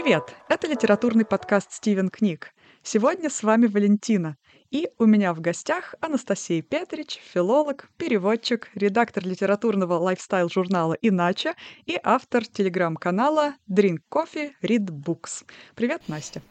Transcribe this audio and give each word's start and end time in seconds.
Привет! 0.00 0.32
Это 0.48 0.68
литературный 0.68 1.24
подкаст 1.24 1.72
«Стивен 1.72 2.08
книг». 2.08 2.54
Сегодня 2.84 3.28
с 3.28 3.42
вами 3.42 3.66
Валентина. 3.66 4.36
И 4.70 4.88
у 4.96 5.06
меня 5.06 5.34
в 5.34 5.40
гостях 5.40 5.96
Анастасия 6.00 6.62
Петрич, 6.62 7.20
филолог, 7.34 7.90
переводчик, 7.96 8.70
редактор 8.74 9.26
литературного 9.26 9.94
лайфстайл-журнала 9.94 10.96
«Иначе» 11.02 11.54
и 11.84 11.98
автор 12.00 12.46
телеграм-канала 12.46 13.54
Drink 13.68 13.98
Coffee, 14.08 14.52
Read 14.62 14.86
Books. 14.86 15.44
Привет, 15.74 16.02
Настя! 16.06 16.42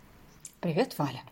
Привет, 0.59 0.95
Валя! 0.98 1.23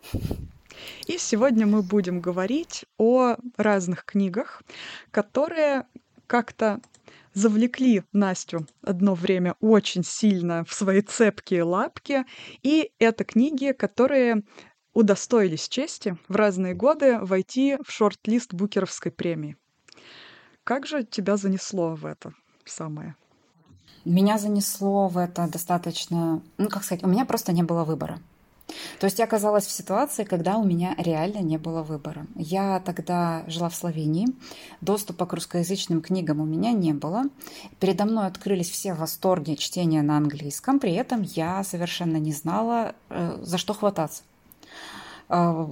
И 1.06 1.18
сегодня 1.18 1.66
мы 1.66 1.82
будем 1.82 2.22
говорить 2.22 2.86
о 2.96 3.36
разных 3.58 4.06
книгах, 4.06 4.62
которые 5.10 5.84
как-то 6.26 6.80
завлекли 7.36 8.02
Настю 8.12 8.66
одно 8.82 9.14
время 9.14 9.54
очень 9.60 10.02
сильно 10.02 10.64
в 10.64 10.72
свои 10.72 11.02
цепкие 11.02 11.62
лапки. 11.62 12.24
И 12.62 12.90
это 12.98 13.24
книги, 13.24 13.72
которые 13.72 14.42
удостоились 14.94 15.68
чести 15.68 16.16
в 16.28 16.34
разные 16.34 16.74
годы 16.74 17.18
войти 17.20 17.76
в 17.86 17.92
шорт-лист 17.92 18.54
Букеровской 18.54 19.12
премии. 19.12 19.56
Как 20.64 20.86
же 20.86 21.04
тебя 21.04 21.36
занесло 21.36 21.94
в 21.94 22.06
это 22.06 22.32
самое? 22.64 23.14
Меня 24.06 24.38
занесло 24.38 25.08
в 25.08 25.18
это 25.18 25.46
достаточно... 25.46 26.42
Ну, 26.56 26.68
как 26.70 26.84
сказать, 26.84 27.04
у 27.04 27.08
меня 27.08 27.26
просто 27.26 27.52
не 27.52 27.62
было 27.62 27.84
выбора. 27.84 28.18
То 28.98 29.06
есть 29.06 29.18
я 29.18 29.24
оказалась 29.24 29.66
в 29.66 29.70
ситуации, 29.70 30.24
когда 30.24 30.56
у 30.56 30.64
меня 30.64 30.94
реально 30.98 31.38
не 31.38 31.56
было 31.56 31.82
выбора. 31.82 32.26
Я 32.34 32.80
тогда 32.80 33.44
жила 33.46 33.68
в 33.68 33.74
Словении, 33.74 34.28
доступа 34.80 35.26
к 35.26 35.32
русскоязычным 35.32 36.02
книгам 36.02 36.40
у 36.40 36.44
меня 36.44 36.72
не 36.72 36.92
было. 36.92 37.24
Передо 37.78 38.04
мной 38.04 38.26
открылись 38.26 38.70
все 38.70 38.94
восторги 38.94 39.54
чтения 39.54 40.02
на 40.02 40.16
английском, 40.16 40.80
при 40.80 40.92
этом 40.92 41.22
я 41.22 41.62
совершенно 41.62 42.16
не 42.16 42.32
знала, 42.32 42.94
э, 43.08 43.38
за 43.42 43.58
что 43.58 43.74
хвататься. 43.74 44.22
А, 45.28 45.66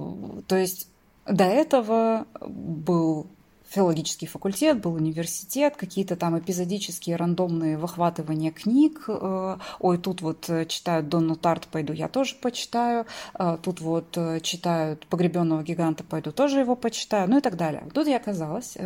то 0.47 0.55
есть 0.55 0.87
до 1.25 1.43
этого 1.43 2.27
был 2.41 3.27
филологический 3.75 4.27
факультет, 4.27 4.79
был 4.79 4.93
университет, 4.93 5.75
какие-то 5.75 6.15
там 6.15 6.39
эпизодические 6.39 7.17
рандомные 7.17 7.77
выхватывания 7.77 8.51
книг. 8.51 9.03
Э, 9.09 9.57
ой, 9.79 9.97
тут 9.97 10.21
вот 10.21 10.49
э, 10.49 10.65
читают 10.65 11.09
Донну 11.09 11.35
Тарт, 11.35 11.67
пойду 11.67 11.91
я 11.91 12.07
тоже 12.07 12.35
почитаю. 12.35 13.05
Э, 13.37 13.57
тут 13.61 13.81
вот 13.81 14.17
читают 14.41 15.05
Погребенного 15.07 15.61
гиганта, 15.61 16.05
пойду 16.05 16.31
тоже 16.31 16.61
его 16.61 16.77
почитаю. 16.77 17.29
Ну 17.29 17.39
и 17.39 17.41
так 17.41 17.57
далее. 17.57 17.83
Тут 17.93 18.07
я 18.07 18.15
оказалась, 18.17 18.77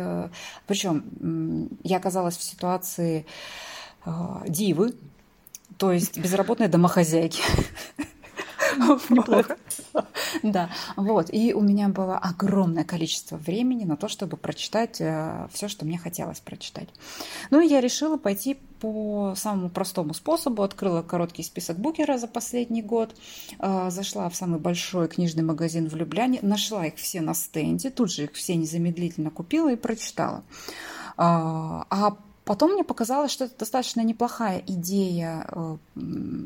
причем 0.66 1.68
я 1.84 1.98
оказалась 1.98 2.36
в 2.36 2.42
ситуации 2.42 3.26
дивы, 4.48 4.94
то 5.76 5.92
есть 5.92 6.18
безработной 6.18 6.68
домохозяйки. 6.68 7.42
Неплохо. 9.10 9.56
Да, 10.42 10.70
вот. 10.96 11.32
И 11.32 11.52
у 11.54 11.60
меня 11.60 11.88
было 11.88 12.16
огромное 12.16 12.84
количество 12.84 13.36
времени 13.36 13.84
на 13.84 13.96
то, 13.96 14.08
чтобы 14.08 14.36
прочитать 14.36 15.00
э, 15.00 15.48
все, 15.52 15.68
что 15.68 15.84
мне 15.84 15.98
хотелось 15.98 16.40
прочитать. 16.40 16.88
Ну 17.50 17.60
и 17.60 17.66
я 17.66 17.80
решила 17.80 18.16
пойти 18.16 18.58
по 18.80 19.34
самому 19.36 19.70
простому 19.70 20.14
способу. 20.14 20.62
Открыла 20.62 21.02
короткий 21.02 21.42
список 21.42 21.78
Букера 21.78 22.18
за 22.18 22.26
последний 22.26 22.82
год, 22.82 23.14
э, 23.58 23.90
зашла 23.90 24.28
в 24.28 24.36
самый 24.36 24.60
большой 24.60 25.08
книжный 25.08 25.42
магазин 25.42 25.88
в 25.88 25.96
Любляне, 25.96 26.38
нашла 26.42 26.86
их 26.86 26.96
все 26.96 27.20
на 27.20 27.34
стенде, 27.34 27.90
тут 27.90 28.12
же 28.12 28.24
их 28.24 28.32
все 28.32 28.54
незамедлительно 28.56 29.30
купила 29.30 29.72
и 29.72 29.76
прочитала. 29.76 30.44
А, 31.16 31.86
а 31.90 32.16
Потом 32.44 32.72
мне 32.72 32.84
показалось, 32.84 33.30
что 33.30 33.44
это 33.44 33.58
достаточно 33.58 34.00
неплохая 34.00 34.62
идея, 34.66 35.46
э, 35.52 35.76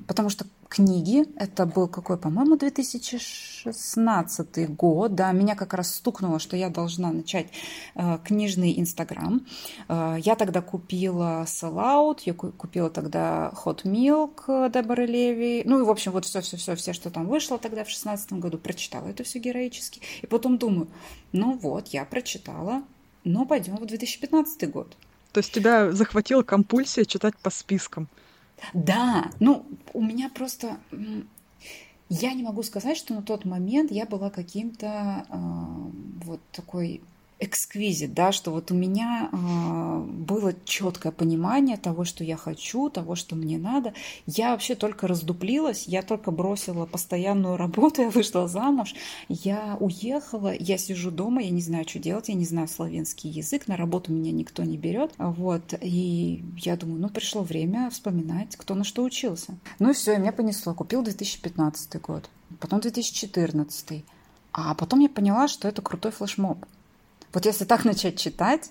потому 0.06 0.28
что 0.28 0.44
книги, 0.68 1.24
это 1.36 1.64
был 1.66 1.86
какой, 1.86 2.18
по-моему, 2.18 2.56
2016 2.56 4.76
год, 4.76 5.14
да, 5.14 5.30
меня 5.32 5.54
как 5.54 5.72
раз 5.72 5.94
стукнуло, 5.94 6.40
что 6.40 6.56
я 6.56 6.68
должна 6.68 7.12
начать 7.12 7.46
э, 7.94 8.18
книжный 8.24 8.76
Инстаграм. 8.78 9.46
Э, 9.88 10.16
я 10.18 10.34
тогда 10.34 10.62
купила 10.62 11.44
Sellout, 11.46 12.22
я 12.24 12.34
купила 12.34 12.90
тогда 12.90 13.52
Hot 13.64 13.84
Milk 13.84 14.70
Деборы 14.70 15.06
Леви, 15.06 15.62
ну 15.64 15.78
и, 15.78 15.84
в 15.84 15.90
общем, 15.90 16.10
вот 16.12 16.24
все-все-все, 16.24 16.74
все, 16.74 16.92
что 16.92 17.10
там 17.10 17.28
вышло 17.28 17.56
тогда 17.56 17.84
в 17.84 17.86
2016 17.86 18.32
году, 18.34 18.58
прочитала 18.58 19.06
это 19.06 19.22
все 19.22 19.38
героически. 19.38 20.00
И 20.22 20.26
потом 20.26 20.58
думаю, 20.58 20.88
ну 21.30 21.56
вот, 21.56 21.88
я 21.88 22.04
прочитала, 22.04 22.82
но 23.22 23.46
пойдем 23.46 23.76
в 23.76 23.86
2015 23.86 24.70
год. 24.70 24.96
То 25.34 25.38
есть 25.38 25.52
тебя 25.52 25.90
захватила 25.90 26.44
компульсия 26.44 27.04
читать 27.04 27.36
по 27.36 27.50
спискам? 27.50 28.08
Да, 28.72 29.32
ну, 29.40 29.66
у 29.92 30.00
меня 30.00 30.30
просто... 30.32 30.78
Я 32.08 32.34
не 32.34 32.44
могу 32.44 32.62
сказать, 32.62 32.96
что 32.96 33.14
на 33.14 33.22
тот 33.22 33.44
момент 33.44 33.90
я 33.90 34.06
была 34.06 34.30
каким-то 34.30 35.26
э, 35.28 35.36
вот 36.24 36.40
такой 36.52 37.02
эксквизит, 37.44 38.14
да, 38.14 38.32
что 38.32 38.50
вот 38.50 38.70
у 38.70 38.74
меня 38.74 39.28
э, 39.30 39.98
было 39.98 40.54
четкое 40.64 41.12
понимание 41.12 41.76
того, 41.76 42.04
что 42.04 42.24
я 42.24 42.36
хочу, 42.36 42.90
того, 42.90 43.14
что 43.14 43.36
мне 43.36 43.58
надо. 43.58 43.94
Я 44.26 44.52
вообще 44.52 44.74
только 44.74 45.06
раздуплилась, 45.06 45.86
я 45.86 46.02
только 46.02 46.30
бросила 46.30 46.86
постоянную 46.86 47.56
работу, 47.56 48.02
я 48.02 48.10
вышла 48.10 48.48
замуж, 48.48 48.94
я 49.28 49.76
уехала, 49.80 50.52
я 50.58 50.78
сижу 50.78 51.10
дома, 51.10 51.42
я 51.42 51.50
не 51.50 51.60
знаю, 51.60 51.88
что 51.88 51.98
делать, 51.98 52.28
я 52.28 52.34
не 52.34 52.44
знаю 52.44 52.68
славянский 52.68 53.30
язык, 53.30 53.68
на 53.68 53.76
работу 53.76 54.12
меня 54.12 54.32
никто 54.32 54.62
не 54.62 54.76
берет, 54.76 55.12
вот, 55.18 55.74
и 55.80 56.44
я 56.56 56.76
думаю, 56.76 57.00
ну, 57.00 57.08
пришло 57.08 57.42
время 57.42 57.90
вспоминать, 57.90 58.56
кто 58.56 58.74
на 58.74 58.84
что 58.84 59.02
учился. 59.04 59.54
Ну 59.78 59.90
и 59.90 59.94
все, 59.94 60.14
и 60.14 60.18
меня 60.18 60.32
понесло, 60.32 60.74
купил 60.74 61.02
2015 61.02 62.00
год, 62.00 62.28
потом 62.60 62.80
2014, 62.80 64.04
а 64.52 64.74
потом 64.74 65.00
я 65.00 65.08
поняла, 65.08 65.48
что 65.48 65.68
это 65.68 65.82
крутой 65.82 66.12
флешмоб. 66.12 66.64
Вот 67.34 67.44
если 67.44 67.64
так 67.64 67.84
начать 67.84 68.18
читать, 68.18 68.70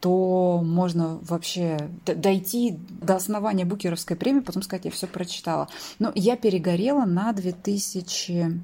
то 0.00 0.62
можно 0.64 1.18
вообще 1.22 1.90
дойти 2.06 2.78
до 2.88 3.16
основания 3.16 3.66
Букеровской 3.66 4.16
премии, 4.16 4.40
потом 4.40 4.62
сказать, 4.62 4.86
я 4.86 4.90
все 4.90 5.06
прочитала. 5.06 5.68
Но 5.98 6.10
я 6.14 6.36
перегорела 6.36 7.04
на 7.04 7.32
2003 7.32 8.56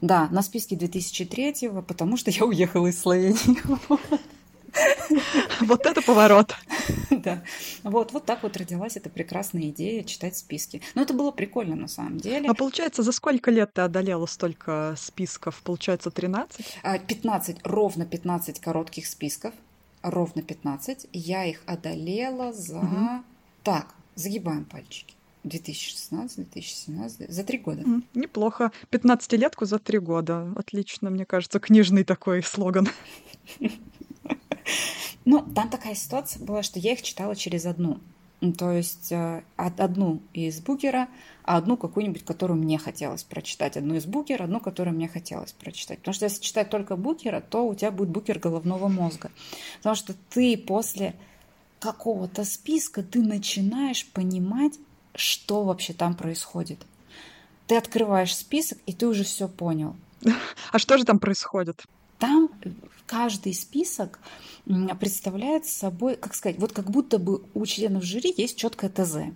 да, 0.00 0.28
на 0.30 0.42
списке 0.42 0.76
2003, 0.76 1.70
потому 1.86 2.16
что 2.16 2.30
я 2.30 2.44
уехала 2.44 2.86
из 2.86 3.00
Словении. 3.00 3.38
Вот 5.60 5.86
это 5.86 6.02
поворот. 6.02 6.54
Да. 7.10 7.42
Вот, 7.82 8.12
вот 8.12 8.24
так 8.24 8.42
вот 8.42 8.56
родилась 8.56 8.96
эта 8.96 9.10
прекрасная 9.10 9.64
идея 9.64 10.04
читать 10.04 10.36
списки. 10.36 10.80
Но 10.94 11.02
это 11.02 11.12
было 11.12 11.32
прикольно 11.32 11.76
на 11.76 11.88
самом 11.88 12.18
деле. 12.18 12.48
А 12.48 12.54
получается, 12.54 13.02
за 13.02 13.12
сколько 13.12 13.50
лет 13.50 13.74
ты 13.74 13.82
одолела 13.82 14.24
столько 14.26 14.94
списков? 14.96 15.60
Получается, 15.62 16.10
13? 16.10 16.78
15, 17.06 17.56
а, 17.62 17.68
ровно 17.68 18.06
15 18.06 18.60
коротких 18.60 19.06
списков. 19.06 19.52
Ровно 20.02 20.40
15. 20.40 21.08
Я 21.12 21.44
их 21.44 21.62
одолела 21.66 22.52
за... 22.52 22.78
Угу. 22.78 23.24
Так, 23.64 23.94
загибаем 24.14 24.64
пальчики. 24.64 25.14
2016, 25.44 26.36
2017, 26.36 27.30
за 27.30 27.44
три 27.44 27.58
года. 27.58 27.82
Mm, 27.82 28.02
неплохо. 28.14 28.72
15-летку 28.90 29.64
за 29.64 29.78
три 29.78 29.98
года. 29.98 30.52
Отлично, 30.56 31.10
мне 31.10 31.24
кажется, 31.24 31.60
книжный 31.60 32.04
такой 32.04 32.42
слоган. 32.42 32.88
Ну, 35.26 35.42
там 35.54 35.68
такая 35.68 35.94
ситуация 35.94 36.42
была, 36.42 36.62
что 36.62 36.78
я 36.78 36.92
их 36.92 37.02
читала 37.02 37.36
через 37.36 37.66
одну. 37.66 37.98
То 38.56 38.72
есть 38.72 39.12
э, 39.12 39.42
одну 39.56 40.22
из 40.32 40.60
Букера, 40.60 41.08
а 41.44 41.58
одну 41.58 41.76
какую-нибудь, 41.76 42.24
которую 42.24 42.58
мне 42.58 42.78
хотелось 42.78 43.22
прочитать. 43.22 43.76
Одну 43.76 43.96
из 43.96 44.06
Букера, 44.06 44.44
одну, 44.44 44.60
которую 44.60 44.96
мне 44.96 45.08
хотелось 45.08 45.52
прочитать. 45.52 45.98
Потому 45.98 46.14
что 46.14 46.24
если 46.24 46.42
читать 46.42 46.70
только 46.70 46.96
Букера, 46.96 47.42
то 47.42 47.66
у 47.66 47.74
тебя 47.74 47.90
будет 47.90 48.08
Букер 48.08 48.38
головного 48.38 48.88
мозга. 48.88 49.30
Потому 49.78 49.94
что 49.94 50.14
ты 50.30 50.56
после 50.56 51.14
какого-то 51.80 52.44
списка 52.44 53.02
ты 53.02 53.20
начинаешь 53.20 54.06
понимать, 54.06 54.78
что 55.14 55.64
вообще 55.64 55.92
там 55.92 56.14
происходит. 56.14 56.78
Ты 57.66 57.76
открываешь 57.76 58.34
список, 58.34 58.78
и 58.86 58.92
ты 58.94 59.06
уже 59.06 59.24
все 59.24 59.48
понял. 59.48 59.96
А 60.72 60.78
что 60.78 60.96
же 60.96 61.04
там 61.04 61.18
происходит? 61.18 61.84
Там 62.18 62.50
каждый 63.10 63.54
список 63.54 64.20
представляет 65.00 65.66
собой, 65.66 66.14
как 66.14 66.32
сказать, 66.32 66.60
вот 66.60 66.72
как 66.72 66.92
будто 66.92 67.18
бы 67.18 67.42
у 67.54 67.66
членов 67.66 68.04
жюри 68.04 68.32
есть 68.36 68.56
четкое 68.56 68.88
ТЗ. 68.88 69.34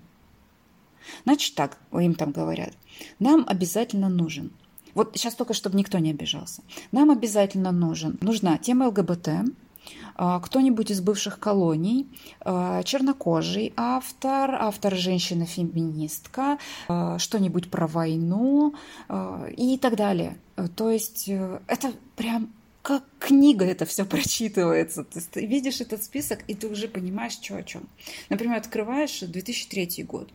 Значит 1.25 1.57
так, 1.57 1.79
им 1.93 2.15
там 2.15 2.31
говорят, 2.31 2.73
нам 3.19 3.45
обязательно 3.49 4.09
нужен 4.09 4.53
вот 4.95 5.11
сейчас 5.17 5.35
только, 5.35 5.55
чтобы 5.55 5.77
никто 5.77 5.99
не 5.99 6.13
обижался. 6.13 6.63
Нам 6.93 7.11
обязательно 7.11 7.73
нужен, 7.73 8.17
нужна 8.21 8.59
тема 8.59 8.87
ЛГБТ, 8.87 9.29
а, 10.15 10.39
кто-нибудь 10.39 10.93
из 10.93 11.01
бывших 11.01 11.41
колоний, 11.41 12.07
а, 12.41 12.85
чернокожий 12.85 13.73
автор, 13.77 14.55
автор 14.55 14.95
женщина-феминистка, 14.95 16.59
а, 16.87 17.19
что-нибудь 17.19 17.73
про 17.73 17.89
войну 17.89 18.75
и 19.57 19.79
так 19.79 19.97
далее. 19.97 20.39
То 20.77 20.91
есть 20.91 21.29
э, 21.29 21.61
это 21.67 21.93
прям 22.15 22.53
как 22.85 23.03
книга 23.19 23.65
это 23.65 23.87
все 23.87 24.05
прочитывается. 24.05 25.05
То 25.05 25.19
есть 25.19 25.31
ты 25.31 25.47
видишь 25.47 25.81
этот 25.81 26.03
список, 26.03 26.41
и 26.47 26.55
ты 26.55 26.69
уже 26.69 26.87
понимаешь, 26.87 27.33
что 27.33 27.57
о 27.57 27.63
чем. 27.63 27.89
Например, 28.29 28.59
открываешь 28.59 29.21
2003 29.21 30.05
год. 30.05 30.31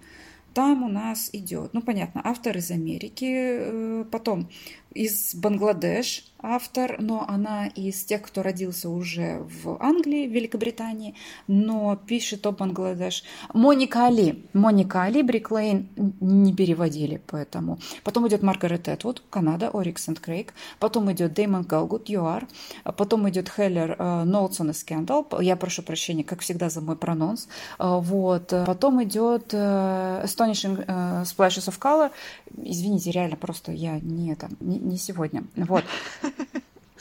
там 0.55 0.81
у 0.81 0.87
нас 0.87 1.29
идет, 1.31 1.75
ну 1.75 1.81
понятно, 1.83 2.21
автор 2.23 2.57
из 2.57 2.71
Америки, 2.71 3.25
э, 3.29 4.05
потом 4.11 4.49
из 4.95 5.35
Бангладеш 5.35 6.25
автор, 6.41 6.97
но 6.99 7.25
она 7.27 7.67
из 7.67 8.03
тех, 8.05 8.21
кто 8.21 8.43
родился 8.43 8.89
уже 8.89 9.45
в 9.63 9.77
Англии, 9.81 10.27
в 10.27 10.31
Великобритании, 10.31 11.15
но 11.47 11.95
пишет 11.95 12.45
о 12.45 12.51
Бангладеш. 12.51 13.23
Моника 13.53 14.05
Али. 14.05 14.45
Моника 14.53 15.03
Али, 15.03 15.21
Брик 15.21 15.51
Лейн 15.51 15.89
не 16.19 16.53
переводили, 16.53 17.21
поэтому. 17.27 17.79
Потом 18.03 18.27
идет 18.27 18.43
Маргарет 18.43 18.87
Этвуд, 18.87 19.23
Канада, 19.29 19.69
Орикс 19.73 20.07
энд 20.07 20.19
Крейг. 20.19 20.53
Потом 20.79 21.11
идет 21.11 21.33
Дэймон 21.33 21.63
Галгут, 21.63 22.09
ЮАР. 22.09 22.47
Потом 22.83 23.29
идет 23.29 23.49
Хеллер 23.49 23.95
э, 23.97 24.23
Нолсон 24.23 24.71
и 24.71 24.73
Скандал. 24.73 25.27
Я 25.39 25.55
прошу 25.55 25.83
прощения, 25.83 26.23
как 26.23 26.41
всегда, 26.41 26.69
за 26.69 26.81
мой 26.81 26.95
прононс. 26.95 27.47
Э, 27.77 27.99
вот. 27.99 28.53
Потом 28.65 29.03
идет 29.03 29.53
Astonishing 29.53 30.85
Splashes 31.23 31.67
of 31.67 31.79
Color. 31.79 32.11
Извините, 32.57 33.11
реально, 33.11 33.35
просто 33.35 33.71
я 33.71 33.99
не, 33.99 34.35
там, 34.35 34.51
не, 34.59 34.79
не 34.79 34.97
сегодня. 34.97 35.43
Вот. 35.55 35.83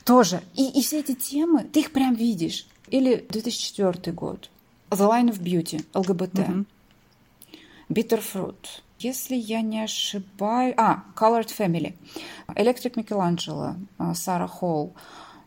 Тоже. 0.08 0.40
И, 0.54 0.70
и 0.70 0.82
все 0.82 1.00
эти 1.00 1.14
темы, 1.14 1.64
ты 1.64 1.80
их 1.80 1.92
прям 1.92 2.14
видишь. 2.14 2.66
Или 2.86 3.26
2004 3.28 4.10
год. 4.14 4.48
The 4.88 5.06
Line 5.06 5.28
of 5.28 5.38
Beauty, 5.38 5.84
ЛГБТ. 5.92 6.38
Mm-hmm. 6.38 6.66
Bitter 7.90 8.22
Fruit. 8.22 8.56
Если 8.98 9.36
я 9.36 9.60
не 9.60 9.82
ошибаюсь... 9.82 10.74
А, 10.78 11.04
Colored 11.14 11.50
Family. 11.54 11.94
Electric 12.48 12.94
Michelangelo, 12.94 13.76
Сара 14.14 14.48
Холл. 14.48 14.94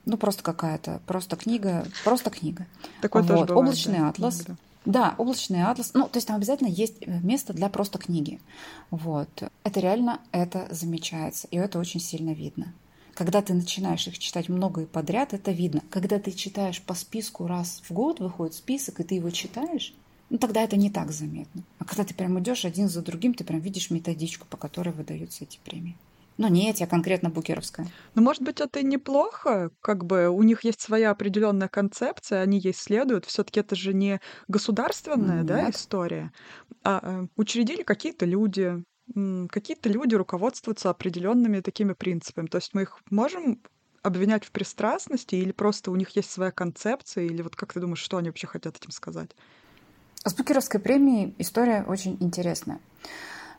Ну, 0.06 0.18
просто 0.18 0.44
какая-то, 0.44 1.02
просто 1.08 1.38
книга, 1.38 1.88
просто 2.04 2.30
книга. 2.30 2.68
Такой 3.02 3.24
вот. 3.24 3.30
тоже 3.30 3.46
бывает, 3.46 3.60
Облачный 3.60 4.00
да, 4.00 4.10
атлас. 4.10 4.36
Книга. 4.42 4.58
Да, 4.86 5.16
облачный 5.18 5.64
атлас. 5.64 5.92
Ну, 5.96 6.08
то 6.08 6.18
есть 6.18 6.28
там 6.28 6.38
обязательно 6.38 6.68
есть 6.68 7.02
э, 7.02 7.20
место 7.24 7.54
для 7.54 7.68
просто 7.70 7.98
книги. 7.98 8.40
Вот. 8.92 9.44
Это 9.64 9.80
реально, 9.80 10.20
это 10.32 10.68
замечается. 10.70 11.48
И 11.50 11.58
это 11.58 11.80
очень 11.80 12.00
сильно 12.00 12.30
видно. 12.30 12.74
Когда 13.22 13.44
ты 13.44 13.54
начинаешь 13.54 14.08
их 14.08 14.18
читать 14.18 14.50
много 14.50 14.82
и 14.82 14.86
подряд, 14.88 15.36
это 15.36 15.52
видно. 15.52 15.84
Когда 15.92 16.18
ты 16.18 16.32
читаешь 16.32 16.82
по 16.82 16.96
списку 16.96 17.46
раз 17.46 17.84
в 17.88 17.94
год, 17.94 18.20
выходит 18.20 18.56
список, 18.56 19.00
и 19.00 19.04
ты 19.04 19.14
его 19.14 19.30
читаешь, 19.30 19.94
ну 20.32 20.40
тогда 20.40 20.64
это 20.64 20.76
не 20.76 20.90
так 20.90 21.12
заметно. 21.12 21.62
А 21.78 21.86
когда 21.86 22.04
ты 22.04 22.16
прям 22.16 22.40
идешь 22.40 22.66
один 22.66 22.90
за 22.90 23.04
другим, 23.04 23.36
ты 23.36 23.44
прям 23.44 23.60
видишь 23.60 23.92
методичку, 23.92 24.48
по 24.50 24.58
которой 24.58 24.90
выдаются 24.90 25.44
эти 25.44 25.60
премии. 25.64 25.96
Ну, 26.40 26.48
нет, 26.48 26.78
я 26.78 26.88
конкретно 26.88 27.30
букеровская. 27.30 27.88
Ну, 28.16 28.24
может 28.24 28.42
быть, 28.42 28.60
это 28.60 28.82
неплохо, 28.82 29.70
как 29.82 30.04
бы 30.04 30.30
у 30.30 30.42
них 30.42 30.64
есть 30.64 30.82
своя 30.82 31.12
определенная 31.12 31.68
концепция, 31.68 32.42
они 32.42 32.58
ей 32.58 32.74
следуют. 32.74 33.26
Все-таки 33.26 33.60
это 33.60 33.76
же 33.76 33.94
не 33.94 34.20
государственная, 34.48 35.44
да, 35.44 35.70
история, 35.70 36.32
а 36.84 37.00
э, 37.04 37.28
учредили 37.36 37.84
какие-то 37.84 38.26
люди, 38.26 38.84
какие-то 39.50 39.90
люди 39.90 40.16
руководствуются 40.16 40.90
определенными 40.90 41.60
такими 41.60 41.94
принципами. 41.94 42.48
То 42.48 42.58
есть 42.58 42.74
мы 42.74 42.84
их 42.84 43.00
можем 43.10 43.60
обвинять 44.04 44.46
в 44.46 44.52
пристрастности 44.52 45.36
или 45.36 45.52
просто 45.52 45.92
у 45.92 45.96
них 45.96 46.16
есть 46.16 46.32
своя 46.32 46.52
концепция, 46.52 47.26
или 47.26 47.42
вот 47.42 47.56
как 47.56 47.74
ты 47.74 47.80
думаешь, 47.80 48.00
что 48.00 48.18
они 48.18 48.30
вообще 48.30 48.48
хотят 48.48 48.78
этим 48.78 48.92
сказать? 48.92 49.32
С 50.24 50.34
Букеровской 50.34 50.80
премией 50.80 51.34
история 51.38 51.84
очень 51.88 52.18
интересная. 52.20 52.80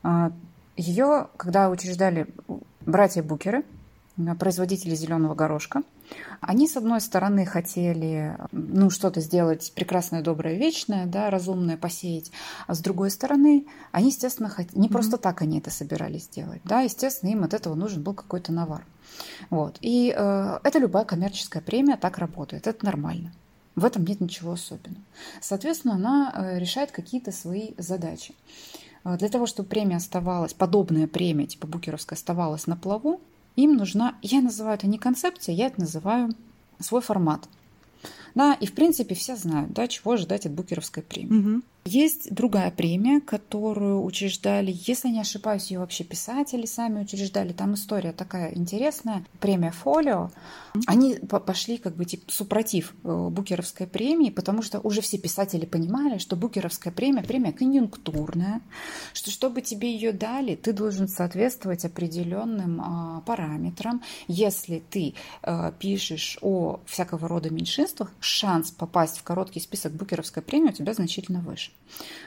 А, 0.02 0.32
Ее, 0.76 1.28
когда 1.37 1.70
учреждали 1.70 2.26
братья 2.81 3.22
Букеры, 3.22 3.64
производители 4.38 4.94
зеленого 4.94 5.35
горошка, 5.35 5.82
они, 6.41 6.69
с 6.69 6.76
одной 6.76 7.00
стороны, 7.00 7.47
хотели 7.47 8.37
ну, 8.53 8.91
что-то 8.91 9.20
сделать 9.20 9.73
прекрасное, 9.75 10.23
доброе, 10.23 10.56
вечное, 10.56 11.06
да, 11.06 11.31
разумное 11.31 11.76
посеять, 11.76 12.31
а 12.67 12.75
с 12.75 12.81
другой 12.81 13.11
стороны, 13.11 13.67
они, 13.93 14.09
естественно, 14.09 14.49
хот... 14.49 14.75
не 14.75 14.88
mm-hmm. 14.88 14.93
просто 14.93 15.17
так 15.17 15.43
они 15.43 15.59
это 15.59 15.70
собирались 15.70 16.29
делать, 16.29 16.61
да, 16.64 16.81
естественно, 16.81 17.31
им 17.31 17.44
от 17.44 17.55
этого 17.55 17.75
нужен 17.75 18.03
был 18.03 18.14
какой-то 18.14 18.53
навар. 18.53 18.85
Вот. 19.50 19.79
И 19.81 20.14
э, 20.17 20.59
это 20.62 20.79
любая 20.79 21.05
коммерческая 21.05 21.62
премия 21.62 21.97
так 21.97 22.19
работает, 22.19 22.67
это 22.67 22.85
нормально. 22.85 23.32
В 23.75 23.85
этом 23.85 24.05
нет 24.05 24.20
ничего 24.20 24.53
особенного. 24.53 25.03
Соответственно, 25.41 25.94
она 25.94 26.32
э, 26.35 26.59
решает 26.59 26.91
какие-то 26.91 27.32
свои 27.32 27.70
задачи. 27.79 28.35
Э, 29.05 29.17
для 29.17 29.29
того, 29.29 29.47
чтобы 29.47 29.69
премия 29.69 29.97
оставалась, 29.97 30.55
подобная 30.55 31.06
премия, 31.06 31.47
типа 31.47 31.67
Букеровская, 31.67 32.17
оставалась 32.17 32.67
на 32.67 32.76
плаву, 32.76 33.20
им 33.56 33.76
нужна, 33.76 34.16
я 34.22 34.40
называю 34.40 34.76
это 34.76 34.87
не 34.87 34.99
концепция, 34.99 35.54
я 35.54 35.66
это 35.66 35.81
называю 35.81 36.31
свой 36.81 37.00
формат. 37.00 37.49
Да, 38.34 38.54
и 38.54 38.66
в 38.66 38.72
принципе 38.75 39.14
все 39.14 39.37
знают, 39.37 39.72
да, 39.72 39.87
чего 39.88 40.12
ожидать 40.12 40.46
от 40.46 40.52
Букеровской 40.52 41.02
премии. 41.02 41.38
Угу. 41.38 41.62
Есть 41.84 42.32
другая 42.32 42.70
премия, 42.70 43.20
которую 43.20 44.05
учреждали, 44.05 44.73
если 44.87 45.08
не 45.08 45.20
ошибаюсь, 45.20 45.73
ее 45.73 45.81
вообще 45.81 46.05
писатели 46.05 46.64
сами 46.64 47.02
учреждали. 47.02 47.52
Там 47.52 47.75
история 47.75 48.12
такая 48.12 48.55
интересная. 48.55 49.25
Премия 49.40 49.73
Фолио. 49.73 50.31
Они 50.87 51.17
пошли 51.17 51.79
как 51.79 51.96
бы 51.96 52.05
типа 52.05 52.31
супротив 52.31 52.94
э, 53.02 53.29
Букеровской 53.31 53.88
премии, 53.88 54.31
потому 54.31 54.62
что 54.62 54.79
уже 54.79 55.00
все 55.00 55.19
писатели 55.19 55.67
понимали, 55.67 56.19
что 56.19 56.37
Букеровская 56.37 56.93
премия 56.93 57.25
премия 57.25 57.52
конъюнктурная, 57.52 58.61
что 59.12 59.32
чтобы 59.32 59.61
тебе 59.61 59.93
ее 59.93 60.12
дали, 60.12 60.55
ты 60.55 60.73
должен 60.73 61.08
соответствовать 61.08 61.85
определенным 61.85 62.81
а, 62.81 63.23
параметрам. 63.26 64.02
Если 64.28 64.78
ты 64.78 65.14
а, 65.43 65.73
пишешь 65.73 66.38
о 66.43 66.81
всякого 66.87 67.26
рода 67.26 67.50
меньшинствах, 67.50 68.12
шанс 68.20 68.70
попасть 68.70 69.19
в 69.19 69.25
короткий 69.25 69.61
список 69.61 69.93
Букеровской 69.93 70.43
премии 70.43 70.70
у 70.70 70.73
тебя 70.73 70.94
значительно 70.94 71.40
выше. 71.40 71.72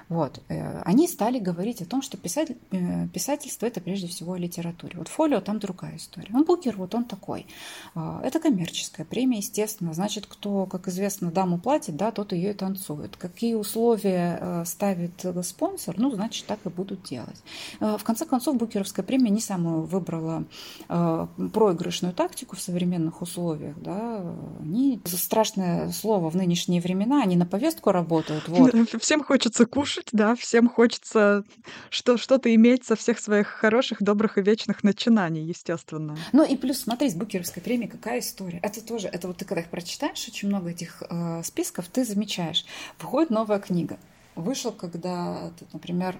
Вот. 0.09 0.41
Э, 0.49 0.81
они 0.83 1.07
стали 1.07 1.39
говорить 1.39 1.81
о 1.81 1.85
том, 1.85 2.01
что 2.01 2.17
писатель, 2.17 2.57
э, 2.71 3.07
писательство– 3.07 3.65
это 3.67 3.81
прежде 3.81 4.07
всего 4.07 4.33
о 4.33 4.37
литературе. 4.37 4.97
Вот 4.97 5.07
фолио– 5.07 5.41
там 5.41 5.59
другая 5.59 5.97
история. 5.97 6.29
Он 6.33 6.43
букер, 6.43 6.75
вот 6.77 6.93
он 6.93 7.05
такой. 7.05 7.47
А, 7.95 8.21
это 8.23 8.39
коммерческая 8.39 9.05
премия, 9.05 9.37
естественно. 9.37 9.93
Значит, 9.93 10.27
кто, 10.27 10.65
как 10.65 10.87
известно, 10.87 11.31
даму 11.31 11.57
платит, 11.57 11.95
да, 11.95 12.11
тот 12.11 12.33
ее 12.33 12.51
и 12.51 12.53
танцует. 12.53 13.17
Какие 13.17 13.55
условия 13.55 14.37
э, 14.39 14.65
ставит 14.65 15.25
спонсор, 15.43 15.95
ну, 15.97 16.11
значит, 16.11 16.45
так 16.45 16.59
и 16.65 16.69
будут 16.69 17.03
делать. 17.03 17.41
В 17.79 18.01
конце 18.03 18.25
концов, 18.25 18.57
букеровская 18.57 19.05
премия 19.05 19.29
не 19.29 19.41
самую 19.41 19.83
выбрала 19.83 20.43
проигрышную 20.87 22.13
тактику 22.13 22.55
в 22.55 22.61
современных 22.61 23.21
условиях. 23.21 23.75
Да. 23.81 24.21
Они, 24.59 24.99
страшное 25.05 25.91
слово 25.91 26.29
в 26.29 26.35
нынешние 26.35 26.81
времена, 26.81 27.21
они 27.21 27.35
на 27.35 27.45
повестку 27.45 27.91
работают. 27.91 28.47
Вот. 28.47 28.73
Всем 29.01 29.23
хочется 29.35 29.65
кушать, 29.65 30.07
да, 30.13 30.33
всем 30.33 30.69
хочется 30.69 31.43
что, 31.89 32.15
что-то 32.15 32.55
иметь 32.55 32.85
со 32.85 32.95
всех 32.95 33.19
своих 33.19 33.47
хороших, 33.47 34.01
добрых 34.01 34.37
и 34.37 34.41
вечных 34.41 34.81
начинаний, 34.81 35.41
естественно. 35.41 36.15
Ну 36.31 36.45
и 36.45 36.55
плюс, 36.55 36.79
смотри, 36.79 37.09
с 37.09 37.15
Букеровской 37.15 37.61
премией 37.61 37.89
какая 37.89 38.19
история. 38.19 38.59
Это 38.63 38.79
тоже, 38.79 39.09
это 39.09 39.27
вот 39.27 39.35
ты 39.35 39.43
когда 39.43 39.59
их 39.59 39.67
прочитаешь, 39.67 40.25
очень 40.25 40.47
много 40.47 40.69
этих 40.69 41.03
э, 41.09 41.43
списков, 41.43 41.87
ты 41.91 42.05
замечаешь. 42.05 42.65
Выходит 42.97 43.29
новая 43.29 43.59
книга. 43.59 43.97
Вышел, 44.35 44.71
когда, 44.71 45.51
например, 45.73 46.15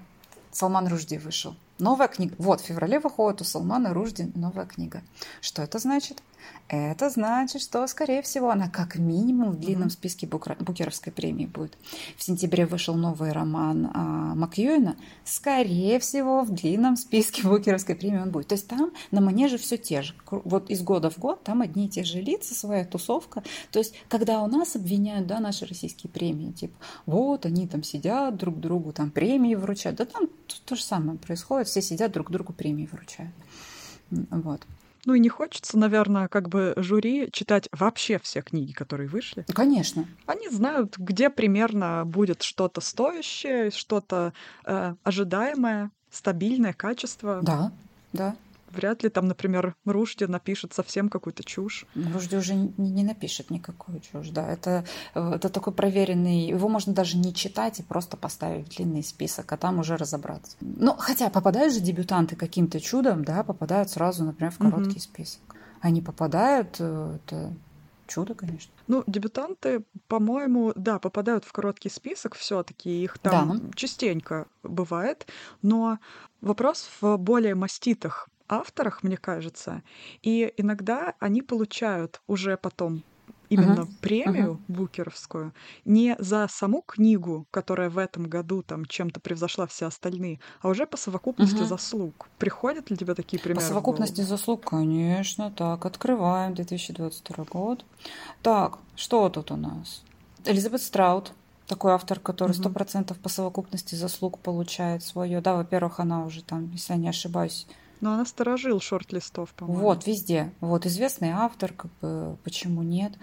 Салман 0.52 0.90
Ружди 0.90 1.18
вышел. 1.18 1.56
Новая 1.80 2.10
книга. 2.10 2.36
Вот, 2.38 2.60
в 2.60 2.66
феврале 2.66 3.00
выходит 3.00 3.40
у 3.40 3.46
Салмана 3.46 3.94
Ружди 3.94 4.30
новая 4.36 4.66
книга. 4.66 5.02
Что 5.40 5.62
это 5.62 5.80
значит? 5.80 6.22
Это 6.68 7.12
значит, 7.12 7.62
что, 7.62 7.86
скорее 7.86 8.24
всего, 8.24 8.50
она 8.50 8.68
как 8.68 8.96
минимум 8.96 9.52
в 9.52 9.60
длинном 9.60 9.92
списке 9.92 10.26
Букеровской 10.26 11.14
премии 11.14 11.46
будет. 11.46 11.78
В 12.18 12.24
сентябре 12.24 12.66
вышел 12.66 12.96
новый 12.96 13.34
роман 13.34 13.92
а, 13.94 14.34
Макьюина. 14.34 14.96
Скорее 15.24 16.00
всего, 16.00 16.42
в 16.42 16.52
длинном 16.52 16.96
списке 16.96 17.48
Букеровской 17.48 17.94
премии 17.94 18.20
он 18.20 18.32
будет. 18.32 18.48
То 18.48 18.56
есть 18.56 18.68
там 18.68 18.92
на 19.12 19.22
манеже 19.22 19.60
все 19.60 19.78
те 19.78 20.02
же. 20.02 20.16
Вот 20.32 20.72
из 20.72 20.82
года 20.82 21.12
в 21.12 21.20
год 21.20 21.44
там 21.44 21.62
одни 21.62 21.86
и 21.86 21.90
те 21.90 22.04
же 22.04 22.20
лица, 22.20 22.56
своя 22.56 22.84
тусовка. 22.84 23.44
То 23.72 23.78
есть, 23.78 23.94
когда 24.10 24.42
у 24.42 24.48
нас 24.48 24.76
обвиняют, 24.76 25.28
да, 25.28 25.40
наши 25.40 25.68
российские 25.68 26.10
премии, 26.10 26.52
типа, 26.52 26.74
вот 27.06 27.46
они 27.46 27.68
там 27.68 27.84
сидят, 27.84 28.38
друг 28.38 28.60
другу 28.60 28.92
там 28.92 29.12
премии 29.12 29.54
вручают. 29.54 30.00
Да 30.00 30.06
там 30.06 30.28
то, 30.48 30.56
то 30.66 30.76
же 30.76 30.84
самое 30.84 31.20
происходит. 31.20 31.68
Все 31.68 31.84
сидят, 31.84 32.12
друг 32.12 32.32
другу 32.32 32.54
премии 32.54 32.90
вручают. 32.92 33.32
Вот. 34.10 34.62
Ну 35.06 35.14
и 35.14 35.20
не 35.20 35.30
хочется, 35.30 35.78
наверное, 35.78 36.28
как 36.28 36.50
бы 36.50 36.74
жюри 36.78 37.30
читать 37.32 37.70
вообще 37.72 38.20
все 38.20 38.42
книги, 38.42 38.74
которые 38.74 39.08
вышли. 39.08 39.46
Конечно. 39.54 40.06
Они 40.26 40.50
знают, 40.50 40.98
где 40.98 41.30
примерно 41.30 42.04
будет 42.06 42.42
что-то 42.42 42.82
стоящее, 42.82 43.72
что-то 43.72 44.34
э, 44.66 44.96
ожидаемое, 45.04 45.92
стабильное 46.10 46.74
качество. 46.74 47.40
Да, 47.44 47.72
да. 48.14 48.36
Вряд 48.76 49.04
ли 49.04 49.10
там, 49.10 49.28
например, 49.28 49.76
Ружди 49.86 50.26
напишет 50.26 50.74
совсем 50.74 51.10
какую-то 51.10 51.44
чушь. 51.44 51.86
Ружди 51.96 52.36
уже 52.36 52.56
не, 52.56 52.72
не 52.78 53.04
напишет 53.04 53.50
никакую 53.50 54.00
чушь, 54.00 54.30
да. 54.30 54.52
Это, 54.52 54.86
э, 55.14 55.34
это 55.36 55.50
такой 55.50 55.74
проверенный... 55.74 56.48
Его 56.48 56.70
можно 56.70 56.94
даже 56.94 57.18
не 57.18 57.34
читать 57.34 57.80
и 57.80 57.84
просто 57.84 58.18
поставить 58.18 58.68
в 58.68 58.76
длинный 58.76 59.04
список, 59.04 59.52
а 59.52 59.58
там 59.58 59.80
уже 59.80 59.98
разобраться. 59.98 60.58
Ну, 60.62 60.96
хотя 60.98 61.30
попадают 61.30 61.74
же 61.74 61.80
дебютанты 61.80 62.36
каким-то 62.36 62.80
чудом, 62.80 63.24
да, 63.24 63.44
попадают 63.44 63.90
сразу, 63.90 64.24
например, 64.24 64.52
в 64.52 64.58
короткий 64.58 64.98
угу. 64.98 65.00
список. 65.00 65.42
Они 65.82 66.02
попадают, 66.02 66.78
э, 66.80 67.18
это 67.18 67.54
чудо, 68.08 68.34
конечно. 68.36 68.72
Ну, 68.88 69.04
дебютанты, 69.08 69.84
по-моему, 70.08 70.74
да, 70.76 71.00
попадают 71.00 71.46
в 71.46 71.52
короткий 71.52 71.90
список 71.90 72.36
все-таки, 72.36 73.04
их 73.04 73.18
там 73.20 73.60
да. 73.60 73.72
частенько 73.76 74.48
бывает, 74.64 75.28
но 75.62 76.00
вопрос 76.42 76.90
в 77.02 77.18
более 77.18 77.56
маститых 77.56 78.30
авторах, 78.48 79.04
мне 79.04 79.18
кажется, 79.18 79.84
и 80.22 80.54
иногда 80.58 81.16
они 81.20 81.42
получают 81.42 82.22
уже 82.28 82.58
потом 82.58 83.04
именно 83.50 83.82
uh-huh. 83.82 84.00
премию 84.02 84.54
uh-huh. 84.54 84.74
букеровскую 84.74 85.54
не 85.86 86.16
за 86.20 86.48
саму 86.50 86.82
книгу, 86.82 87.48
которая 87.52 87.90
в 87.90 87.98
этом 87.98 88.28
году 88.28 88.64
там 88.64 88.86
чем-то 88.86 89.20
превзошла 89.20 89.68
все 89.68 89.88
остальные, 89.88 90.40
а 90.62 90.70
уже 90.70 90.86
по 90.86 90.98
совокупности 90.98 91.58
uh-huh. 91.58 91.68
заслуг. 91.68 92.28
Приходят 92.40 92.90
ли 92.90 92.98
тебе 92.98 93.14
такие 93.14 93.42
примеры? 93.42 93.62
По 93.62 93.68
совокупности 93.68 94.22
заслуг, 94.22 94.66
конечно. 94.66 95.52
Так, 95.52 95.86
открываем 95.86 96.54
2022 96.54 97.46
год. 97.46 97.86
Так, 98.42 98.80
что 98.96 99.30
тут 99.30 99.52
у 99.52 99.56
нас? 99.56 100.04
Элизабет 100.46 100.82
Страут, 100.82 101.34
такой 101.68 101.94
автор, 101.94 102.20
который 102.20 102.54
сто 102.54 102.70
процентов 102.70 103.18
по 103.18 103.30
совокупности 103.30 103.96
заслуг 103.96 104.40
получает 104.40 105.04
свое. 105.04 105.42
Да, 105.42 105.56
во-первых, 105.56 106.00
она 106.00 106.24
уже 106.24 106.44
там, 106.44 106.70
если 106.72 106.94
я 106.94 107.00
не 107.00 107.10
ошибаюсь, 107.10 107.68
но 108.02 108.14
она 108.14 108.26
сторожил 108.26 108.80
шорт-листов, 108.80 109.54
по-моему. 109.54 109.82
Вот, 109.82 110.08
везде. 110.08 110.52
Вот, 110.62 110.86
известный 110.86 111.32
автор, 111.32 111.74
как 111.74 111.92
бы, 112.02 112.38
почему 112.44 112.84
нет. 112.84 113.14